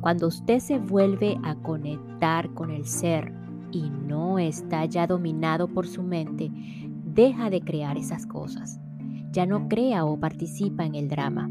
Cuando 0.00 0.26
usted 0.26 0.58
se 0.58 0.80
vuelve 0.80 1.38
a 1.44 1.54
conectar 1.54 2.52
con 2.52 2.72
el 2.72 2.84
ser 2.84 3.32
y 3.70 3.88
no 3.90 4.40
está 4.40 4.84
ya 4.86 5.06
dominado 5.06 5.68
por 5.68 5.86
su 5.86 6.02
mente, 6.02 6.50
deja 7.04 7.48
de 7.48 7.60
crear 7.60 7.96
esas 7.96 8.26
cosas. 8.26 8.80
Ya 9.30 9.46
no 9.46 9.68
crea 9.68 10.04
o 10.04 10.18
participa 10.18 10.84
en 10.84 10.96
el 10.96 11.08
drama. 11.08 11.48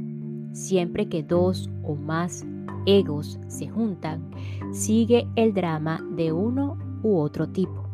Siempre 0.55 1.09
que 1.09 1.21
dos 1.21 1.69
o 1.83 1.95
más 1.95 2.45
egos 2.85 3.37
se 3.49 3.67
juntan, 3.67 4.31
sigue 4.71 5.27
el 5.35 5.53
drama 5.53 6.01
de 6.15 6.31
uno 6.31 6.77
u 7.03 7.17
otro 7.17 7.49
tipo. 7.49 7.89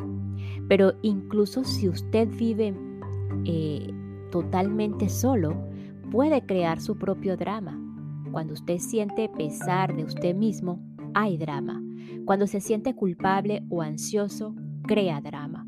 Pero 0.70 0.94
incluso 1.01 1.63
si 1.63 1.89
usted 1.89 2.30
vive 2.30 2.75
eh, 3.46 3.91
totalmente 4.30 5.10
solo, 5.10 5.56
puede 6.12 6.46
crear 6.46 6.80
su 6.80 7.00
propio 7.00 7.36
drama. 7.36 7.82
Cuando 8.32 8.53
usted 8.53 8.77
siente 8.77 9.27
pesar 9.27 9.96
de 9.96 10.03
usted 10.03 10.36
mismo, 10.36 10.80
hay 11.15 11.38
drama. 11.38 11.82
Cuando 12.25 12.46
se 12.46 12.62
siente 12.62 12.94
culpable 12.94 13.63
o 13.72 13.82
ansioso, 13.82 14.53
crea 14.84 15.20
drama. 15.20 15.61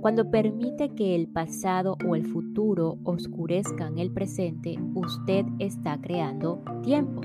Cuando 0.00 0.30
permite 0.30 0.90
que 0.90 1.14
el 1.14 1.26
pasado 1.26 1.96
o 2.06 2.14
el 2.14 2.26
futuro 2.26 2.98
oscurezcan 3.04 3.98
el 3.98 4.12
presente, 4.12 4.76
usted 4.94 5.44
está 5.58 6.00
creando 6.00 6.62
tiempo, 6.82 7.22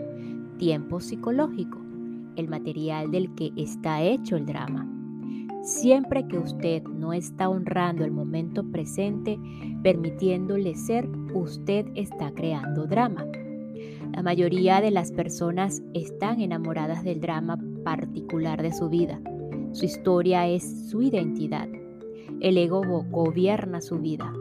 tiempo 0.58 1.00
psicológico, 1.00 1.78
el 2.36 2.48
material 2.48 3.12
del 3.12 3.34
que 3.36 3.52
está 3.56 4.02
hecho 4.02 4.36
el 4.36 4.46
drama. 4.46 4.88
Siempre 5.62 6.28
que 6.28 6.40
usted 6.40 6.84
no 6.84 7.14
está 7.14 7.48
honrando 7.48 8.04
el 8.04 8.12
momento 8.12 8.64
presente, 8.64 9.38
permitiéndole 9.84 10.74
ser, 10.76 11.08
usted 11.36 11.86
está 11.94 12.32
creando 12.32 12.88
drama. 12.88 13.28
La 14.14 14.24
mayoría 14.24 14.82
de 14.82 14.92
las 14.92 15.12
personas 15.12 15.84
están 15.94 16.42
enamoradas 16.42 17.04
del 17.04 17.22
drama 17.22 17.60
particular 17.84 18.62
de 18.62 18.74
su 18.74 18.90
vida. 18.90 19.22
Su 19.72 19.86
historia 19.86 20.48
es 20.48 20.90
su 20.90 21.02
identidad. 21.02 21.68
El 22.42 22.58
ego 22.58 22.82
gobierna 22.82 23.82
su 23.82 24.00
vida. 24.00 24.34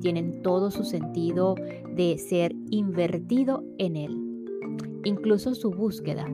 Tienen 0.00 0.42
todo 0.42 0.70
su 0.70 0.84
sentido 0.84 1.56
de 1.96 2.16
ser 2.18 2.54
invertido 2.70 3.64
en 3.78 3.96
él. 3.96 4.16
Incluso 5.02 5.56
su 5.56 5.72
búsqueda, 5.72 6.24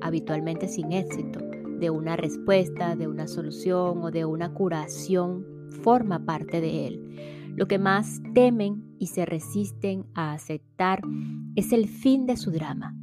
habitualmente 0.00 0.68
sin 0.68 0.92
éxito, 0.92 1.40
de 1.80 1.90
una 1.90 2.14
respuesta, 2.14 2.94
de 2.94 3.08
una 3.08 3.26
solución 3.26 4.04
o 4.04 4.12
de 4.12 4.24
una 4.24 4.54
curación 4.54 5.44
forma 5.82 6.24
parte 6.24 6.60
de 6.60 6.86
él. 6.86 7.54
Lo 7.56 7.66
que 7.66 7.80
más 7.80 8.22
temen 8.32 8.94
y 9.00 9.08
se 9.08 9.26
resisten 9.26 10.06
a 10.14 10.32
aceptar 10.32 11.00
es 11.56 11.72
el 11.72 11.88
fin 11.88 12.24
de 12.26 12.36
su 12.36 12.52
drama, 12.52 12.96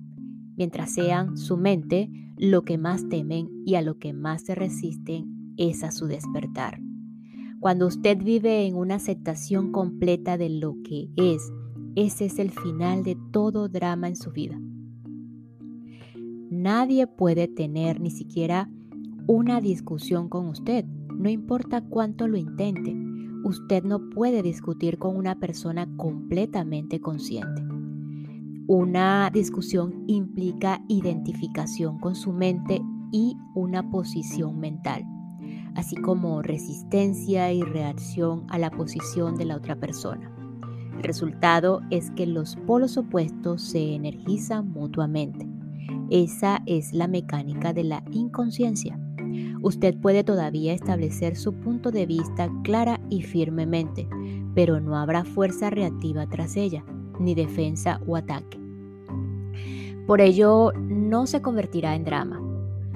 mientras 0.56 0.94
sean 0.94 1.36
su 1.36 1.58
mente 1.58 2.10
lo 2.38 2.64
que 2.64 2.78
más 2.78 3.10
temen 3.10 3.50
y 3.66 3.76
a 3.76 3.82
lo 3.82 3.98
que 3.98 4.14
más 4.14 4.44
se 4.44 4.56
resisten 4.56 5.54
es 5.58 5.84
a 5.84 5.92
su 5.92 6.08
despertar. 6.08 6.85
Cuando 7.66 7.88
usted 7.88 8.24
vive 8.24 8.68
en 8.68 8.76
una 8.76 8.94
aceptación 8.94 9.72
completa 9.72 10.38
de 10.38 10.50
lo 10.50 10.76
que 10.84 11.10
es, 11.16 11.52
ese 11.96 12.26
es 12.26 12.38
el 12.38 12.52
final 12.52 13.04
de 13.04 13.18
todo 13.32 13.70
drama 13.70 14.08
en 14.08 14.16
su 14.16 14.30
vida. 14.32 14.62
Nadie 16.52 17.08
puede 17.08 17.48
tener 17.48 18.00
ni 18.00 18.12
siquiera 18.12 18.70
una 19.26 19.62
discusión 19.62 20.30
con 20.30 20.48
usted, 20.48 20.86
no 20.86 21.28
importa 21.28 21.82
cuánto 21.82 22.28
lo 22.28 22.38
intente. 22.38 22.96
Usted 23.44 23.84
no 23.84 24.12
puede 24.12 24.44
discutir 24.44 25.00
con 25.00 25.18
una 25.18 25.40
persona 25.40 25.90
completamente 25.98 27.02
consciente. 27.02 27.64
Una 28.68 29.32
discusión 29.34 30.04
implica 30.06 30.86
identificación 30.88 31.98
con 31.98 32.14
su 32.14 32.32
mente 32.32 32.80
y 33.12 33.36
una 33.56 33.90
posición 33.90 34.60
mental, 34.60 35.04
así 35.76 35.96
como 35.96 36.42
resistencia 36.42 37.52
y 37.52 37.62
reacción 37.62 38.46
a 38.50 38.58
la 38.58 38.72
posición 38.72 39.36
de 39.36 39.46
la 39.46 39.58
otra 39.58 39.76
persona. 39.76 40.32
El 40.98 41.04
resultado 41.04 41.82
es 41.92 42.12
que 42.12 42.26
los 42.26 42.56
polos 42.56 42.98
opuestos 42.98 43.62
se 43.62 43.96
energizan 43.96 44.72
mutuamente. 44.72 45.48
Esa 46.10 46.62
es 46.66 46.94
la 46.94 47.08
mecánica 47.08 47.74
de 47.74 47.84
la 47.84 48.04
inconsciencia. 48.12 49.00
Usted 49.62 49.98
puede 50.00 50.24
todavía 50.24 50.74
establecer 50.74 51.36
su 51.36 51.54
punto 51.54 51.92
de 51.92 52.06
vista 52.06 52.50
clara 52.64 53.02
y 53.10 53.24
firmemente, 53.24 54.08
pero 54.54 54.80
no 54.80 54.96
habrá 54.98 55.26
fuerza 55.26 55.70
reactiva 55.70 56.28
tras 56.28 56.56
ella, 56.56 56.86
ni 57.20 57.36
defensa 57.36 58.00
o 58.08 58.16
ataque. 58.16 58.60
Por 60.08 60.22
ello, 60.22 60.72
no 60.78 61.26
se 61.26 61.42
convertirá 61.42 61.96
en 61.96 62.06
drama. 62.06 62.45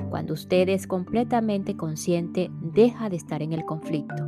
Cuando 0.10 0.34
usted 0.34 0.70
es 0.70 0.88
completamente 0.88 1.76
consciente, 1.76 2.50
deja 2.62 3.10
de 3.10 3.16
estar 3.16 3.42
en 3.42 3.54
el 3.54 3.64
conflicto. 3.66 4.26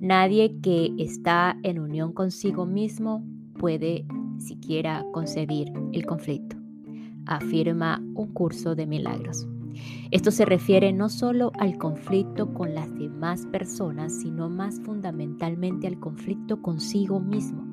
Nadie 0.00 0.60
que 0.60 0.92
está 0.98 1.58
en 1.62 1.80
unión 1.80 2.12
consigo 2.12 2.66
mismo 2.66 3.24
puede 3.58 4.06
siquiera 4.38 5.04
concebir 5.12 5.72
el 5.92 6.06
conflicto, 6.06 6.56
afirma 7.26 8.00
un 8.14 8.32
curso 8.32 8.74
de 8.74 8.86
milagros. 8.86 9.48
Esto 10.10 10.30
se 10.30 10.44
refiere 10.44 10.92
no 10.92 11.08
solo 11.08 11.50
al 11.58 11.76
conflicto 11.78 12.54
con 12.54 12.74
las 12.74 12.94
demás 12.94 13.46
personas, 13.46 14.20
sino 14.20 14.48
más 14.48 14.80
fundamentalmente 14.80 15.86
al 15.86 15.98
conflicto 15.98 16.62
consigo 16.62 17.18
mismo 17.18 17.66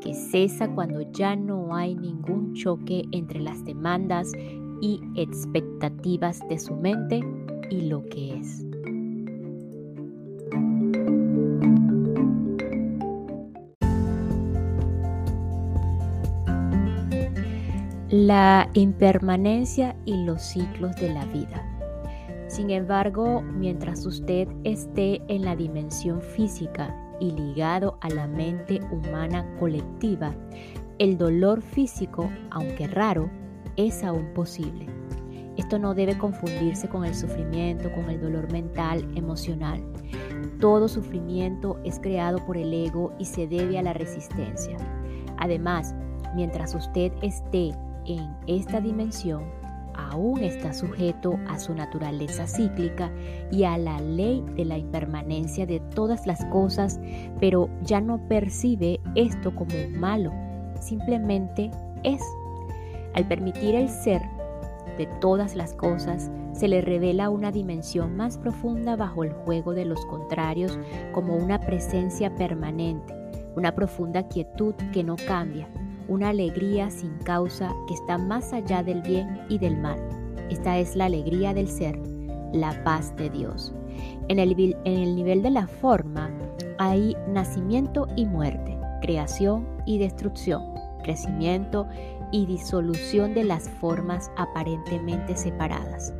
que 0.00 0.14
cesa 0.14 0.68
cuando 0.68 1.02
ya 1.12 1.36
no 1.36 1.74
hay 1.74 1.94
ningún 1.94 2.54
choque 2.54 3.04
entre 3.12 3.40
las 3.40 3.64
demandas 3.64 4.32
y 4.80 5.00
expectativas 5.16 6.40
de 6.48 6.58
su 6.58 6.74
mente 6.74 7.20
y 7.70 7.82
lo 7.82 8.04
que 8.06 8.38
es. 8.38 8.64
La 18.10 18.68
impermanencia 18.74 19.96
y 20.04 20.24
los 20.24 20.42
ciclos 20.42 20.96
de 20.96 21.14
la 21.14 21.24
vida. 21.26 21.64
Sin 22.48 22.70
embargo, 22.70 23.42
mientras 23.42 24.04
usted 24.04 24.48
esté 24.64 25.22
en 25.28 25.42
la 25.42 25.54
dimensión 25.54 26.20
física 26.20 26.96
y 27.20 27.30
ligado 27.30 27.98
a 28.00 28.08
la 28.08 28.26
mente 28.26 28.80
humana 28.90 29.46
colectiva, 29.60 30.34
el 30.98 31.16
dolor 31.16 31.62
físico, 31.62 32.28
aunque 32.50 32.88
raro, 32.88 33.30
es 33.86 34.04
aún 34.04 34.32
posible. 34.34 34.86
Esto 35.56 35.78
no 35.78 35.94
debe 35.94 36.16
confundirse 36.16 36.88
con 36.88 37.04
el 37.04 37.14
sufrimiento, 37.14 37.92
con 37.92 38.08
el 38.08 38.20
dolor 38.20 38.50
mental, 38.52 39.06
emocional. 39.14 39.82
Todo 40.60 40.88
sufrimiento 40.88 41.78
es 41.84 41.98
creado 41.98 42.44
por 42.46 42.56
el 42.56 42.72
ego 42.72 43.12
y 43.18 43.24
se 43.24 43.46
debe 43.46 43.78
a 43.78 43.82
la 43.82 43.92
resistencia. 43.92 44.76
Además, 45.38 45.94
mientras 46.34 46.74
usted 46.74 47.12
esté 47.22 47.72
en 48.06 48.34
esta 48.46 48.80
dimensión, 48.80 49.44
aún 49.94 50.42
está 50.42 50.72
sujeto 50.72 51.38
a 51.48 51.58
su 51.58 51.74
naturaleza 51.74 52.46
cíclica 52.46 53.10
y 53.50 53.64
a 53.64 53.76
la 53.76 54.00
ley 54.00 54.44
de 54.56 54.64
la 54.64 54.78
impermanencia 54.78 55.66
de 55.66 55.80
todas 55.80 56.26
las 56.26 56.44
cosas, 56.46 57.00
pero 57.38 57.68
ya 57.82 58.00
no 58.00 58.18
percibe 58.28 59.00
esto 59.14 59.54
como 59.54 59.74
malo, 59.98 60.32
simplemente 60.80 61.70
es. 62.02 62.22
Al 63.14 63.26
permitir 63.26 63.74
el 63.74 63.88
ser 63.88 64.22
de 64.98 65.06
todas 65.20 65.56
las 65.56 65.74
cosas, 65.74 66.30
se 66.52 66.68
le 66.68 66.80
revela 66.80 67.30
una 67.30 67.50
dimensión 67.50 68.16
más 68.16 68.36
profunda 68.36 68.96
bajo 68.96 69.24
el 69.24 69.32
juego 69.32 69.72
de 69.72 69.84
los 69.84 70.04
contrarios 70.06 70.78
como 71.12 71.36
una 71.36 71.60
presencia 71.60 72.34
permanente, 72.34 73.14
una 73.56 73.74
profunda 73.74 74.28
quietud 74.28 74.74
que 74.92 75.02
no 75.02 75.16
cambia, 75.26 75.68
una 76.08 76.30
alegría 76.30 76.90
sin 76.90 77.16
causa 77.18 77.74
que 77.86 77.94
está 77.94 78.18
más 78.18 78.52
allá 78.52 78.82
del 78.82 79.00
bien 79.02 79.40
y 79.48 79.58
del 79.58 79.76
mal. 79.76 79.98
Esta 80.50 80.78
es 80.78 80.96
la 80.96 81.06
alegría 81.06 81.54
del 81.54 81.68
ser, 81.68 81.98
la 82.52 82.82
paz 82.84 83.14
de 83.16 83.30
Dios. 83.30 83.72
En 84.28 84.38
el, 84.38 84.56
nivel 84.56 85.42
de 85.42 85.50
la 85.50 85.66
forma 85.66 86.30
hay 86.78 87.16
nacimiento 87.28 88.06
y 88.16 88.26
muerte, 88.26 88.76
creación 89.00 89.66
y 89.86 89.98
destrucción, 89.98 90.62
crecimiento 91.02 91.86
y 91.92 92.19
disolución 92.32 93.34
de 93.34 93.44
las 93.44 93.68
formas 93.68 94.30
aparentemente 94.36 95.36
separadas. 95.36 96.14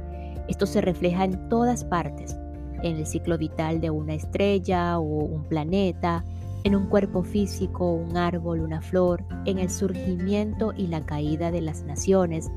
Esto 0.49 0.67
se 0.67 0.81
refleja 0.81 1.25
en 1.25 1.49
todas 1.49 1.85
partes, 1.85 2.37
en 2.83 2.97
el 2.97 3.07
ciclo 3.07 3.39
vital 3.39 3.81
de 3.81 3.91
una 3.91 4.15
estrella 4.15 4.99
o 4.99 5.03
un 5.03 5.45
planeta, 5.45 6.25
en 6.65 6.77
un 6.77 6.87
cuerpo 6.87 7.23
físico, 7.23 7.93
un 7.93 8.17
árbol, 8.17 8.61
una 8.61 8.83
flor, 8.83 9.25
en 9.47 9.59
el 9.59 9.71
surgimiento 9.71 10.73
y 10.77 10.89
la 10.89 11.05
caída 11.07 11.51
de 11.51 11.61
las 11.61 11.85
naciones, 11.85 12.51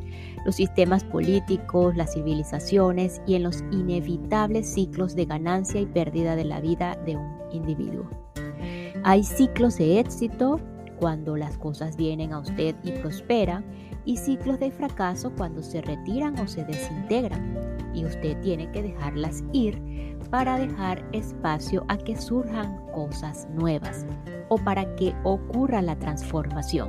los 0.46 0.56
sistemas 0.56 1.04
políticos, 1.04 1.96
las 1.96 2.14
civilizaciones 2.14 3.22
y 3.26 3.36
en 3.36 3.44
los 3.44 3.64
inevitables 3.72 4.74
ciclos 4.74 5.16
de 5.16 5.26
ganancia 5.26 5.80
y 5.80 5.86
pérdida 5.86 6.36
de 6.36 6.46
la 6.46 6.60
vida 6.60 6.98
de 7.06 7.16
un 7.16 7.38
individuo. 7.52 8.10
Hay 9.04 9.24
ciclos 9.24 9.78
de 9.78 10.00
éxito 10.00 10.60
cuando 11.04 11.36
las 11.36 11.58
cosas 11.58 11.98
vienen 11.98 12.32
a 12.32 12.40
usted 12.40 12.78
y 12.82 12.92
prosperan 12.94 13.66
y 14.06 14.16
ciclos 14.16 14.58
de 14.58 14.72
fracaso 14.72 15.34
cuando 15.36 15.62
se 15.62 15.82
retiran 15.82 16.40
o 16.40 16.48
se 16.48 16.64
desintegran 16.64 17.92
y 17.94 18.06
usted 18.06 18.40
tiene 18.40 18.72
que 18.72 18.84
dejarlas 18.84 19.44
ir 19.52 20.18
para 20.30 20.58
dejar 20.58 21.04
espacio 21.12 21.84
a 21.90 21.98
que 21.98 22.16
surjan 22.16 22.80
cosas 22.94 23.50
nuevas 23.54 24.06
o 24.48 24.58
para 24.58 24.96
que 24.96 25.14
ocurra 25.26 25.82
la 25.82 25.98
transformación. 25.98 26.88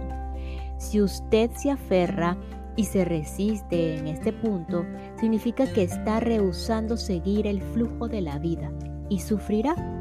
Si 0.78 1.00
usted 1.00 1.50
se 1.56 1.72
aferra 1.72 2.36
y 2.76 2.84
se 2.84 3.04
resiste 3.04 3.96
en 3.98 4.06
este 4.06 4.32
punto, 4.32 4.86
significa 5.18 5.66
que 5.72 5.82
está 5.82 6.20
rehusando 6.20 6.96
seguir 6.96 7.48
el 7.48 7.60
flujo 7.60 8.06
de 8.06 8.20
la 8.20 8.38
vida 8.38 8.70
y 9.08 9.18
sufrirá. 9.18 9.93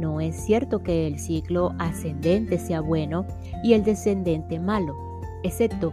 No 0.00 0.18
es 0.18 0.34
cierto 0.34 0.82
que 0.82 1.06
el 1.06 1.18
ciclo 1.18 1.74
ascendente 1.78 2.58
sea 2.58 2.80
bueno 2.80 3.26
y 3.62 3.74
el 3.74 3.84
descendente 3.84 4.58
malo, 4.58 4.96
excepto 5.42 5.92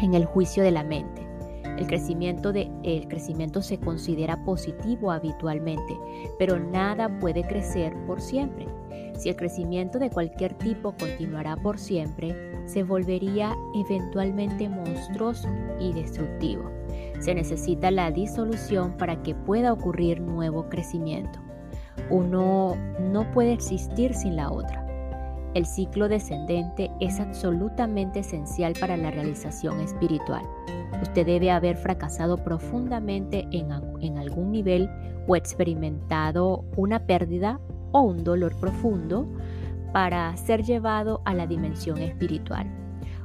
en 0.00 0.14
el 0.14 0.24
juicio 0.24 0.62
de 0.62 0.70
la 0.70 0.82
mente. 0.82 1.28
El 1.76 1.86
crecimiento, 1.86 3.60
se 3.62 3.78
considera 3.78 4.42
positivo 4.46 5.10
habitualmente, 5.10 5.98
pero 6.38 6.58
nada 6.58 7.20
puede 7.20 7.46
crecer 7.46 7.94
por 8.06 8.22
siempre. 8.22 8.66
Si 9.18 9.28
el 9.28 9.36
crecimiento 9.36 9.98
de 9.98 10.08
cualquier 10.08 10.54
tipo 10.54 10.94
continuará 10.98 11.54
por 11.56 11.78
siempre, 11.78 12.34
se 12.64 12.82
volvería 12.82 13.54
eventualmente 13.74 14.70
monstruoso 14.70 15.48
y 15.78 15.92
destructivo. 15.92 16.70
Se 17.20 17.34
necesita 17.34 17.90
la 17.90 18.10
disolución 18.10 18.96
para 18.96 19.22
que 19.22 19.34
pueda 19.34 19.74
ocurrir 19.74 20.22
nuevo 20.22 20.70
crecimiento. 20.70 21.40
Uno 22.10 22.76
no 23.00 23.30
puede 23.32 23.52
existir 23.52 24.14
sin 24.14 24.36
la 24.36 24.50
otra. 24.50 24.84
El 25.54 25.66
ciclo 25.66 26.08
descendente 26.08 26.90
es 27.00 27.20
absolutamente 27.20 28.20
esencial 28.20 28.74
para 28.78 28.96
la 28.96 29.10
realización 29.10 29.80
espiritual. 29.80 30.42
Usted 31.02 31.26
debe 31.26 31.50
haber 31.50 31.76
fracasado 31.76 32.36
profundamente 32.36 33.46
en, 33.50 33.72
algún 34.18 34.52
nivel 34.52 34.90
o 35.26 35.36
experimentado 35.36 36.64
una 36.76 37.06
pérdida 37.06 37.60
o 37.92 38.02
un 38.02 38.24
dolor 38.24 38.54
profundo 38.60 39.26
para 39.92 40.36
ser 40.36 40.62
llevado 40.62 41.22
a 41.24 41.34
la 41.34 41.46
dimensión 41.46 41.98
espiritual. 41.98 42.66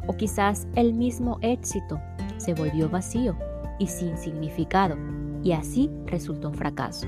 O 0.08 0.14
quizás 0.14 0.68
el 0.76 0.94
mismo 0.94 1.40
éxito 1.42 2.00
se 2.38 2.54
volvió 2.54 2.90
vacío 2.90 3.36
y 3.80 3.88
sin 3.88 4.18
significado 4.18 4.96
y 5.44 5.52
así 5.52 5.92
resultó 6.06 6.50
un 6.50 6.56
fracaso. 6.56 7.08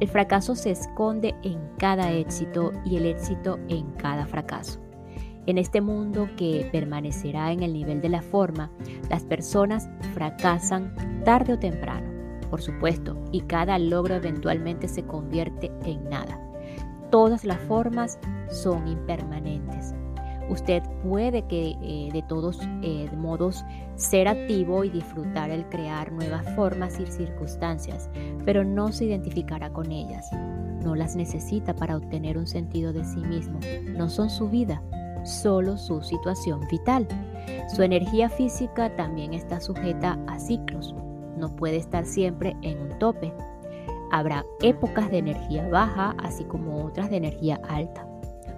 El 0.00 0.08
fracaso 0.08 0.54
se 0.54 0.70
esconde 0.70 1.34
en 1.42 1.58
cada 1.78 2.12
éxito 2.12 2.72
y 2.84 2.96
el 2.96 3.06
éxito 3.06 3.58
en 3.68 3.90
cada 3.92 4.26
fracaso. 4.26 4.80
En 5.46 5.58
este 5.58 5.80
mundo 5.80 6.28
que 6.36 6.68
permanecerá 6.70 7.52
en 7.52 7.62
el 7.62 7.72
nivel 7.72 8.00
de 8.00 8.08
la 8.08 8.20
forma, 8.20 8.70
las 9.08 9.24
personas 9.24 9.88
fracasan 10.12 10.94
tarde 11.24 11.54
o 11.54 11.58
temprano, 11.58 12.10
por 12.50 12.60
supuesto, 12.60 13.16
y 13.32 13.42
cada 13.42 13.78
logro 13.78 14.16
eventualmente 14.16 14.88
se 14.88 15.04
convierte 15.04 15.70
en 15.84 16.08
nada. 16.10 16.40
Todas 17.10 17.44
las 17.44 17.60
formas 17.60 18.18
son 18.50 18.88
impermanentes. 18.88 19.94
Usted 20.48 20.82
puede 21.02 21.42
que 21.42 21.76
eh, 21.82 22.08
de 22.12 22.22
todos 22.22 22.60
eh, 22.82 23.10
modos 23.16 23.64
ser 23.96 24.28
activo 24.28 24.84
y 24.84 24.90
disfrutar 24.90 25.50
el 25.50 25.68
crear 25.68 26.12
nuevas 26.12 26.48
formas 26.54 27.00
y 27.00 27.06
circunstancias, 27.06 28.08
pero 28.44 28.64
no 28.64 28.92
se 28.92 29.06
identificará 29.06 29.70
con 29.70 29.90
ellas. 29.90 30.28
No 30.82 30.94
las 30.94 31.16
necesita 31.16 31.74
para 31.74 31.96
obtener 31.96 32.38
un 32.38 32.46
sentido 32.46 32.92
de 32.92 33.04
sí 33.04 33.18
mismo. 33.18 33.58
No 33.96 34.08
son 34.08 34.30
su 34.30 34.48
vida, 34.48 34.82
solo 35.24 35.76
su 35.76 36.02
situación 36.02 36.60
vital. 36.70 37.08
Su 37.74 37.82
energía 37.82 38.28
física 38.28 38.94
también 38.94 39.34
está 39.34 39.60
sujeta 39.60 40.18
a 40.28 40.38
ciclos, 40.38 40.94
no 41.36 41.54
puede 41.54 41.76
estar 41.76 42.06
siempre 42.06 42.56
en 42.62 42.80
un 42.80 42.98
tope. 42.98 43.32
Habrá 44.10 44.44
épocas 44.62 45.10
de 45.10 45.18
energía 45.18 45.68
baja, 45.68 46.14
así 46.18 46.44
como 46.44 46.84
otras 46.84 47.10
de 47.10 47.16
energía 47.16 47.60
alta. 47.68 48.06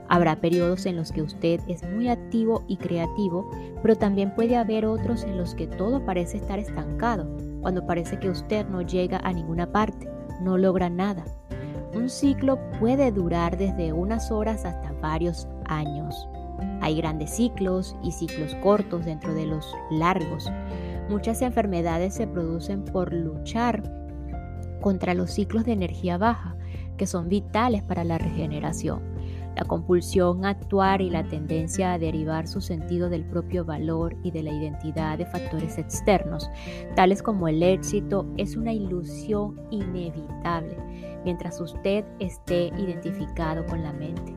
Habrá 0.08 0.36
periodos 0.36 0.86
en 0.86 0.96
los 0.96 1.12
que 1.12 1.20
usted 1.20 1.60
es 1.68 1.82
muy 1.82 2.08
activo 2.08 2.64
y 2.66 2.78
creativo, 2.78 3.50
pero 3.82 3.94
también 3.94 4.34
puede 4.34 4.56
haber 4.56 4.86
otros 4.86 5.22
en 5.24 5.36
los 5.36 5.54
que 5.54 5.66
todo 5.66 6.04
parece 6.04 6.38
estar 6.38 6.58
estancado, 6.58 7.28
cuando 7.60 7.86
parece 7.86 8.18
que 8.18 8.30
usted 8.30 8.66
no 8.68 8.80
llega 8.80 9.18
a 9.18 9.32
ninguna 9.34 9.70
parte, 9.70 10.08
no 10.40 10.56
logra 10.56 10.88
nada. 10.88 11.24
Un 11.94 12.08
ciclo 12.08 12.58
puede 12.80 13.12
durar 13.12 13.58
desde 13.58 13.92
unas 13.92 14.30
horas 14.30 14.64
hasta 14.64 14.92
varios 15.02 15.46
años. 15.66 16.26
Hay 16.80 16.96
grandes 16.96 17.36
ciclos 17.36 17.94
y 18.02 18.12
ciclos 18.12 18.54
cortos 18.56 19.04
dentro 19.04 19.34
de 19.34 19.46
los 19.46 19.74
largos. 19.90 20.50
Muchas 21.10 21.42
enfermedades 21.42 22.14
se 22.14 22.26
producen 22.26 22.84
por 22.84 23.12
luchar 23.12 23.82
contra 24.80 25.12
los 25.12 25.32
ciclos 25.32 25.64
de 25.64 25.72
energía 25.72 26.16
baja, 26.16 26.56
que 26.96 27.06
son 27.06 27.28
vitales 27.28 27.82
para 27.82 28.04
la 28.04 28.16
regeneración 28.16 29.17
la 29.56 29.64
compulsión 29.64 30.44
a 30.44 30.50
actuar 30.50 31.00
y 31.00 31.10
la 31.10 31.24
tendencia 31.24 31.92
a 31.92 31.98
derivar 31.98 32.46
su 32.46 32.60
sentido 32.60 33.08
del 33.08 33.24
propio 33.24 33.64
valor 33.64 34.16
y 34.22 34.30
de 34.30 34.42
la 34.42 34.50
identidad 34.50 35.18
de 35.18 35.26
factores 35.26 35.78
externos, 35.78 36.48
tales 36.94 37.22
como 37.22 37.48
el 37.48 37.62
éxito, 37.62 38.26
es 38.36 38.56
una 38.56 38.72
ilusión 38.72 39.60
inevitable 39.70 40.76
mientras 41.24 41.60
usted 41.60 42.04
esté 42.20 42.68
identificado 42.78 43.66
con 43.66 43.82
la 43.82 43.92
mente. 43.92 44.34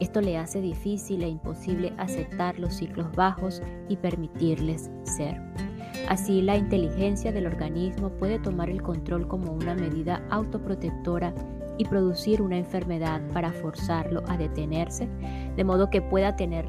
Esto 0.00 0.20
le 0.20 0.36
hace 0.36 0.60
difícil 0.60 1.22
e 1.22 1.28
imposible 1.28 1.92
aceptar 1.98 2.58
los 2.58 2.74
ciclos 2.74 3.10
bajos 3.16 3.62
y 3.88 3.96
permitirles 3.96 4.90
ser. 5.02 5.40
Así, 6.08 6.40
la 6.40 6.56
inteligencia 6.56 7.32
del 7.32 7.46
organismo 7.46 8.10
puede 8.10 8.38
tomar 8.38 8.70
el 8.70 8.82
control 8.82 9.26
como 9.26 9.52
una 9.52 9.74
medida 9.74 10.22
autoprotectora 10.30 11.34
y 11.78 11.84
producir 11.84 12.42
una 12.42 12.58
enfermedad 12.58 13.22
para 13.32 13.52
forzarlo 13.52 14.22
a 14.28 14.36
detenerse, 14.36 15.08
de 15.56 15.64
modo 15.64 15.88
que 15.88 16.02
pueda 16.02 16.36
tener 16.36 16.66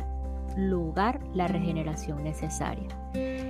lugar 0.56 1.20
la 1.34 1.48
regeneración 1.48 2.24
necesaria. 2.24 2.88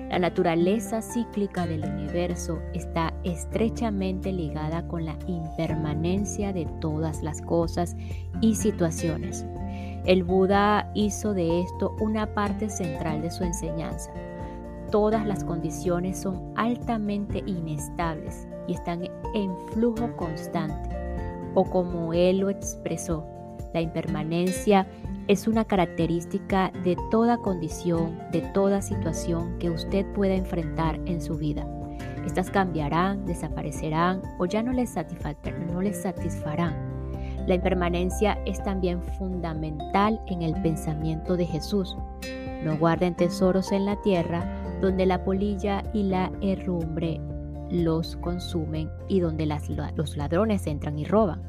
La 0.10 0.18
naturaleza 0.18 1.02
cíclica 1.02 1.68
del 1.68 1.86
universo 1.86 2.60
está 2.74 3.14
estrechamente 3.24 4.32
ligada 4.32 4.88
con 4.88 5.06
la 5.06 5.18
impermanencia 5.28 6.52
de 6.52 6.66
todas 6.82 7.22
las 7.22 7.42
cosas 7.42 7.96
y 8.42 8.56
situaciones. 8.56 9.46
El 10.06 10.24
Buda 10.24 10.92
hizo 10.96 11.34
de 11.34 11.62
esto 11.62 11.96
una 12.00 12.34
parte 12.34 12.70
central 12.70 13.22
de 13.22 13.30
su 13.30 13.44
enseñanza. 13.44 14.12
Todas 14.90 15.28
las 15.28 15.44
condiciones 15.44 16.20
son 16.20 16.54
altamente 16.56 17.44
inestables 17.46 18.48
y 18.68 18.74
están 18.74 19.04
en 19.36 19.56
flujo 19.74 20.16
constante 20.16 20.99
o 21.54 21.64
como 21.64 22.14
él 22.14 22.40
lo 22.40 22.50
expresó, 22.50 23.26
la 23.74 23.82
impermanencia 23.82 24.88
es 25.28 25.48
una 25.48 25.64
característica 25.64 26.72
de 26.84 26.98
toda 27.12 27.38
condición, 27.38 28.18
de 28.32 28.42
toda 28.54 28.82
situación 28.82 29.60
que 29.60 29.70
usted 29.70 30.06
pueda 30.14 30.34
enfrentar 30.34 31.00
en 31.06 31.22
su 31.22 31.38
vida. 31.38 31.68
Estas 32.26 32.50
cambiarán, 32.50 33.26
desaparecerán 33.26 34.22
o 34.40 34.46
ya 34.46 34.64
no 34.64 34.72
les, 34.74 34.96
no 35.72 35.82
les 35.82 36.02
satisfarán. 36.02 36.76
La 37.48 37.56
impermanencia 37.56 38.40
es 38.46 38.62
también 38.64 39.02
fundamental 39.18 40.20
en 40.28 40.42
el 40.42 40.60
pensamiento 40.62 41.38
de 41.38 41.46
Jesús. 41.46 41.96
No 42.64 42.78
guarden 42.78 43.16
tesoros 43.16 43.72
en 43.72 43.86
la 43.86 44.02
tierra 44.02 44.44
donde 44.82 45.06
la 45.06 45.24
polilla 45.24 45.84
y 45.94 46.04
la 46.04 46.32
herrumbre 46.42 47.22
los 47.72 48.16
consumen 48.18 48.90
y 49.08 49.20
donde 49.20 49.46
los 49.96 50.18
ladrones 50.18 50.68
entran 50.68 50.98
y 50.98 51.06
roban. 51.06 51.42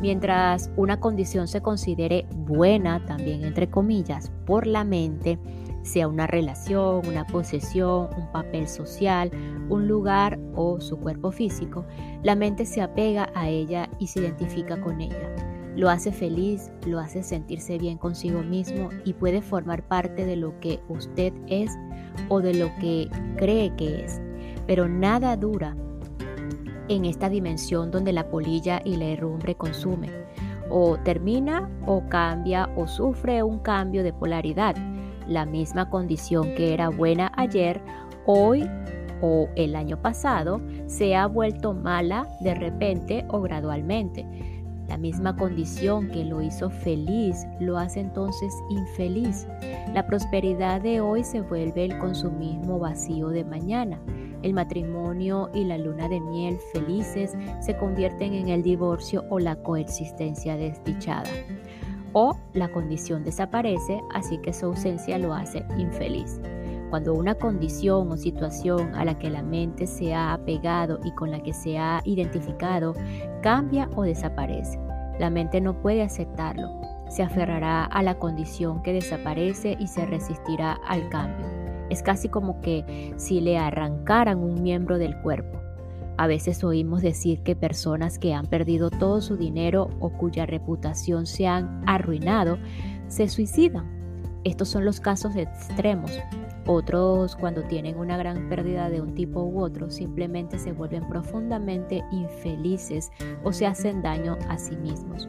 Mientras 0.00 0.70
una 0.76 1.00
condición 1.00 1.48
se 1.48 1.62
considere 1.62 2.26
buena, 2.34 3.04
también 3.06 3.44
entre 3.44 3.70
comillas, 3.70 4.30
por 4.44 4.66
la 4.66 4.84
mente, 4.84 5.38
sea 5.82 6.08
una 6.08 6.26
relación, 6.26 7.06
una 7.06 7.26
posesión, 7.26 8.08
un 8.16 8.30
papel 8.32 8.68
social, 8.68 9.30
un 9.68 9.86
lugar 9.86 10.38
o 10.54 10.80
su 10.80 10.98
cuerpo 10.98 11.30
físico, 11.30 11.84
la 12.22 12.34
mente 12.34 12.64
se 12.66 12.80
apega 12.80 13.30
a 13.34 13.48
ella 13.48 13.88
y 13.98 14.06
se 14.06 14.20
identifica 14.20 14.80
con 14.80 15.00
ella. 15.00 15.34
Lo 15.76 15.90
hace 15.90 16.12
feliz, 16.12 16.70
lo 16.86 17.00
hace 17.00 17.22
sentirse 17.22 17.78
bien 17.78 17.98
consigo 17.98 18.42
mismo 18.42 18.90
y 19.04 19.12
puede 19.12 19.42
formar 19.42 19.86
parte 19.86 20.24
de 20.24 20.36
lo 20.36 20.58
que 20.60 20.80
usted 20.88 21.32
es 21.48 21.72
o 22.28 22.40
de 22.40 22.54
lo 22.54 22.74
que 22.76 23.08
cree 23.36 23.74
que 23.76 24.04
es 24.04 24.20
pero 24.66 24.88
nada 24.88 25.36
dura 25.36 25.76
en 26.88 27.04
esta 27.04 27.28
dimensión 27.28 27.90
donde 27.90 28.12
la 28.12 28.28
polilla 28.28 28.80
y 28.84 28.96
la 28.96 29.06
herrumbre 29.06 29.54
consumen. 29.54 30.10
O 30.70 30.96
termina 30.98 31.68
o 31.86 32.02
cambia 32.08 32.70
o 32.76 32.86
sufre 32.86 33.42
un 33.42 33.58
cambio 33.58 34.02
de 34.02 34.12
polaridad. 34.12 34.76
La 35.28 35.46
misma 35.46 35.88
condición 35.90 36.54
que 36.54 36.74
era 36.74 36.88
buena 36.88 37.32
ayer, 37.36 37.80
hoy 38.26 38.68
o 39.20 39.48
el 39.56 39.76
año 39.76 40.00
pasado, 40.00 40.60
se 40.86 41.16
ha 41.16 41.26
vuelto 41.26 41.72
mala 41.72 42.28
de 42.40 42.54
repente 42.54 43.24
o 43.28 43.40
gradualmente. 43.40 44.26
La 44.88 44.98
misma 44.98 45.34
condición 45.34 46.08
que 46.10 46.24
lo 46.24 46.42
hizo 46.42 46.68
feliz 46.68 47.46
lo 47.58 47.78
hace 47.78 48.00
entonces 48.00 48.52
infeliz. 48.68 49.46
La 49.94 50.06
prosperidad 50.06 50.82
de 50.82 51.00
hoy 51.00 51.24
se 51.24 51.40
vuelve 51.40 51.86
el 51.86 51.98
consumismo 51.98 52.78
vacío 52.78 53.28
de 53.28 53.44
mañana. 53.44 53.98
El 54.44 54.52
matrimonio 54.52 55.48
y 55.54 55.64
la 55.64 55.78
luna 55.78 56.06
de 56.06 56.20
miel 56.20 56.58
felices 56.74 57.34
se 57.62 57.78
convierten 57.78 58.34
en 58.34 58.50
el 58.50 58.62
divorcio 58.62 59.24
o 59.30 59.38
la 59.38 59.56
coexistencia 59.56 60.58
desdichada. 60.58 61.30
O 62.12 62.36
la 62.52 62.68
condición 62.68 63.24
desaparece, 63.24 64.02
así 64.12 64.36
que 64.36 64.52
su 64.52 64.66
ausencia 64.66 65.18
lo 65.18 65.32
hace 65.32 65.64
infeliz. 65.78 66.42
Cuando 66.90 67.14
una 67.14 67.36
condición 67.36 68.12
o 68.12 68.18
situación 68.18 68.94
a 68.94 69.06
la 69.06 69.18
que 69.18 69.30
la 69.30 69.42
mente 69.42 69.86
se 69.86 70.12
ha 70.12 70.34
apegado 70.34 71.00
y 71.04 71.12
con 71.12 71.30
la 71.30 71.42
que 71.42 71.54
se 71.54 71.78
ha 71.78 72.02
identificado 72.04 72.92
cambia 73.40 73.88
o 73.96 74.02
desaparece, 74.02 74.78
la 75.18 75.30
mente 75.30 75.62
no 75.62 75.80
puede 75.80 76.02
aceptarlo. 76.02 76.68
Se 77.08 77.22
aferrará 77.22 77.86
a 77.86 78.02
la 78.02 78.18
condición 78.18 78.82
que 78.82 78.92
desaparece 78.92 79.74
y 79.80 79.86
se 79.86 80.04
resistirá 80.04 80.78
al 80.86 81.08
cambio. 81.08 81.63
Es 81.94 82.02
casi 82.02 82.28
como 82.28 82.60
que 82.60 83.14
si 83.18 83.40
le 83.40 83.56
arrancaran 83.56 84.38
un 84.38 84.64
miembro 84.64 84.98
del 84.98 85.16
cuerpo. 85.16 85.60
A 86.16 86.26
veces 86.26 86.64
oímos 86.64 87.02
decir 87.02 87.44
que 87.44 87.54
personas 87.54 88.18
que 88.18 88.34
han 88.34 88.46
perdido 88.46 88.90
todo 88.90 89.20
su 89.20 89.36
dinero 89.36 89.90
o 90.00 90.10
cuya 90.10 90.44
reputación 90.44 91.24
se 91.24 91.46
han 91.46 91.84
arruinado 91.86 92.58
se 93.06 93.28
suicidan. 93.28 93.86
Estos 94.42 94.70
son 94.70 94.84
los 94.84 94.98
casos 94.98 95.36
extremos. 95.36 96.10
Otros, 96.66 97.36
cuando 97.36 97.62
tienen 97.62 97.96
una 97.96 98.16
gran 98.16 98.48
pérdida 98.48 98.90
de 98.90 99.00
un 99.00 99.14
tipo 99.14 99.44
u 99.44 99.60
otro, 99.60 99.88
simplemente 99.88 100.58
se 100.58 100.72
vuelven 100.72 101.08
profundamente 101.08 102.02
infelices 102.10 103.12
o 103.44 103.52
se 103.52 103.66
hacen 103.66 104.02
daño 104.02 104.36
a 104.48 104.58
sí 104.58 104.74
mismos. 104.74 105.28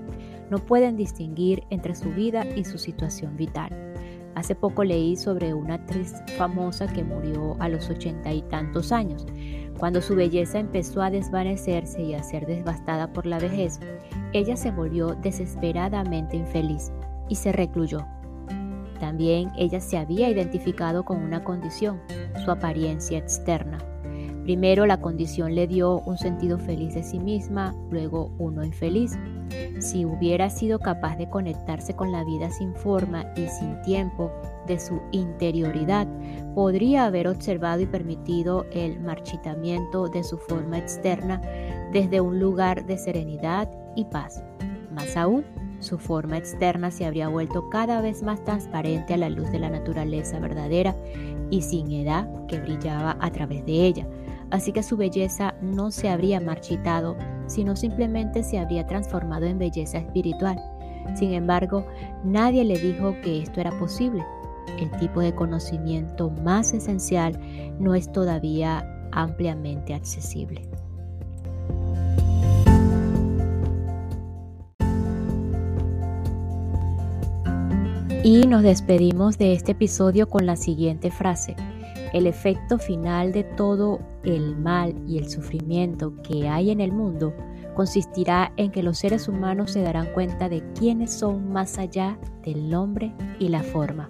No 0.50 0.58
pueden 0.58 0.98
distinguir 0.98 1.62
entre 1.70 1.94
su 1.94 2.10
vida 2.10 2.44
y 2.56 2.66
su 2.66 2.80
situación 2.80 3.38
vital. 3.38 3.95
Hace 4.36 4.54
poco 4.54 4.84
leí 4.84 5.16
sobre 5.16 5.54
una 5.54 5.76
actriz 5.76 6.14
famosa 6.38 6.88
que 6.88 7.04
murió 7.04 7.56
a 7.60 7.70
los 7.70 7.90
ochenta 7.90 8.34
y 8.34 8.42
tantos 8.44 8.92
años. 8.92 9.26
Cuando 9.80 10.02
su 10.02 10.16
belleza 10.16 10.60
empezó 10.60 11.02
a 11.02 11.10
desvanecerse 11.10 12.02
y 12.02 12.14
a 12.14 12.24
ser 12.24 12.46
devastada 12.46 13.12
por 13.12 13.26
la 13.26 13.40
vejez, 13.40 13.80
ella 14.34 14.58
se 14.58 14.72
volvió 14.72 15.16
desesperadamente 15.16 16.38
infeliz 16.38 16.92
y 17.30 17.36
se 17.36 17.52
recluyó. 17.52 18.06
También 19.00 19.52
ella 19.58 19.80
se 19.80 19.98
había 19.98 20.30
identificado 20.30 21.04
con 21.04 21.18
una 21.22 21.44
condición, 21.44 22.02
su 22.44 22.52
apariencia 22.52 23.18
externa. 23.18 23.78
Primero 24.44 24.86
la 24.86 25.02
condición 25.02 25.56
le 25.56 25.68
dio 25.68 26.00
un 26.02 26.18
sentido 26.18 26.58
feliz 26.58 26.94
de 26.94 27.04
sí 27.04 27.20
misma, 27.20 27.74
luego 27.90 28.32
uno 28.38 28.64
infeliz. 28.64 29.18
Si 29.80 30.06
hubiera 30.06 30.50
sido 30.50 30.80
capaz 30.80 31.18
de 31.18 31.30
conectarse 31.30 31.96
con 31.96 32.12
la 32.12 32.24
vida 32.24 32.50
sin 32.50 32.74
forma 32.76 33.26
y 33.36 33.48
sin 33.48 33.82
tiempo 33.82 34.32
de 34.68 34.80
su 34.80 35.02
interioridad, 35.12 36.08
podría 36.54 37.06
haber 37.06 37.28
observado 37.28 37.82
y 37.82 37.86
permitido 37.86 38.66
el 38.72 39.00
marchitamiento 39.00 40.08
de 40.08 40.24
su 40.24 40.38
forma 40.38 40.78
externa 40.78 41.42
desde 41.92 42.22
un 42.22 42.40
lugar 42.40 42.86
de 42.86 42.98
serenidad 42.98 43.70
y 43.96 44.06
paz. 44.06 44.44
Más 44.92 45.16
aún, 45.18 45.46
su 45.80 46.00
forma 46.00 46.38
externa 46.38 46.90
se 46.90 47.06
habría 47.06 47.28
vuelto 47.28 47.70
cada 47.70 48.02
vez 48.02 48.24
más 48.24 48.44
transparente 48.44 49.14
a 49.14 49.18
la 49.18 49.30
luz 49.30 49.52
de 49.52 49.60
la 49.60 49.70
naturaleza 49.70 50.40
verdadera 50.40 50.96
y 51.52 51.62
sin 51.62 51.92
edad 51.92 52.28
que 52.48 52.60
brillaba 52.60 53.18
a 53.20 53.30
través 53.32 53.66
de 53.66 53.74
ella 53.74 54.08
así 54.52 54.72
que 54.72 54.84
su 54.84 54.98
belleza 54.98 55.56
no 55.62 55.92
se 55.92 56.10
habría 56.10 56.40
marchitado, 56.40 57.18
sino 57.48 57.76
simplemente 57.76 58.44
se 58.44 58.60
habría 58.60 58.86
transformado 58.88 59.46
en 59.46 59.60
belleza 59.60 59.98
espiritual. 60.00 60.62
Sin 61.16 61.34
embargo, 61.34 61.86
nadie 62.24 62.64
le 62.64 62.78
dijo 62.78 63.16
que 63.22 63.42
esto 63.42 63.62
era 63.62 63.78
posible. 63.78 64.24
el 64.80 64.92
tipo 64.98 65.22
de 65.22 65.34
conocimiento 65.34 66.32
más 66.32 66.74
esencial 66.74 67.40
no 67.80 67.96
es 67.96 68.12
todavía 68.12 68.84
ampliamente 69.12 69.94
accesible. 69.94 70.68
Y 78.24 78.48
nos 78.48 78.64
despedimos 78.64 79.38
de 79.38 79.54
este 79.54 79.74
episodio 79.74 80.28
con 80.28 80.48
la 80.48 80.56
siguiente 80.56 81.12
frase. 81.12 81.56
El 82.14 82.28
efecto 82.28 82.78
final 82.78 83.32
de 83.32 83.44
todo 83.44 84.00
el 84.24 84.56
mal 84.56 84.96
y 85.08 85.18
el 85.18 85.30
sufrimiento 85.30 86.14
que 86.22 86.48
hay 86.48 86.72
en 86.72 86.82
el 86.82 86.92
mundo 86.92 87.34
consistirá 87.76 88.52
en 88.58 88.72
que 88.72 88.82
los 88.82 88.98
seres 88.98 89.28
humanos 89.28 89.72
se 89.72 89.82
darán 89.82 90.08
cuenta 90.14 90.50
de 90.50 90.64
quiénes 90.74 91.12
son 91.12 91.52
más 91.52 91.78
allá 91.78 92.18
del 92.42 92.70
nombre 92.70 93.14
y 93.38 93.50
la 93.50 93.62
forma. 93.62 94.10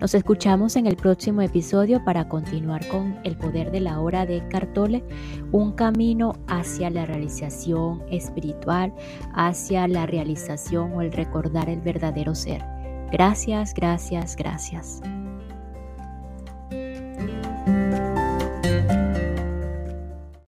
Nos 0.00 0.14
escuchamos 0.14 0.74
en 0.76 0.86
el 0.86 0.96
próximo 0.96 1.42
episodio 1.42 2.02
para 2.04 2.28
continuar 2.28 2.86
con 2.88 3.18
el 3.22 3.36
poder 3.36 3.70
de 3.70 3.80
la 3.80 4.00
hora 4.00 4.26
de 4.26 4.46
Cartole, 4.48 5.04
un 5.52 5.72
camino 5.72 6.32
hacia 6.48 6.90
la 6.90 7.06
realización 7.06 8.02
espiritual, 8.10 8.92
hacia 9.34 9.86
la 9.86 10.06
realización 10.06 10.92
o 10.94 11.02
el 11.02 11.12
recordar 11.12 11.68
el 11.68 11.80
verdadero 11.80 12.34
ser. 12.34 12.64
Gracias, 13.12 13.74
gracias, 13.74 14.36
gracias. 14.36 15.02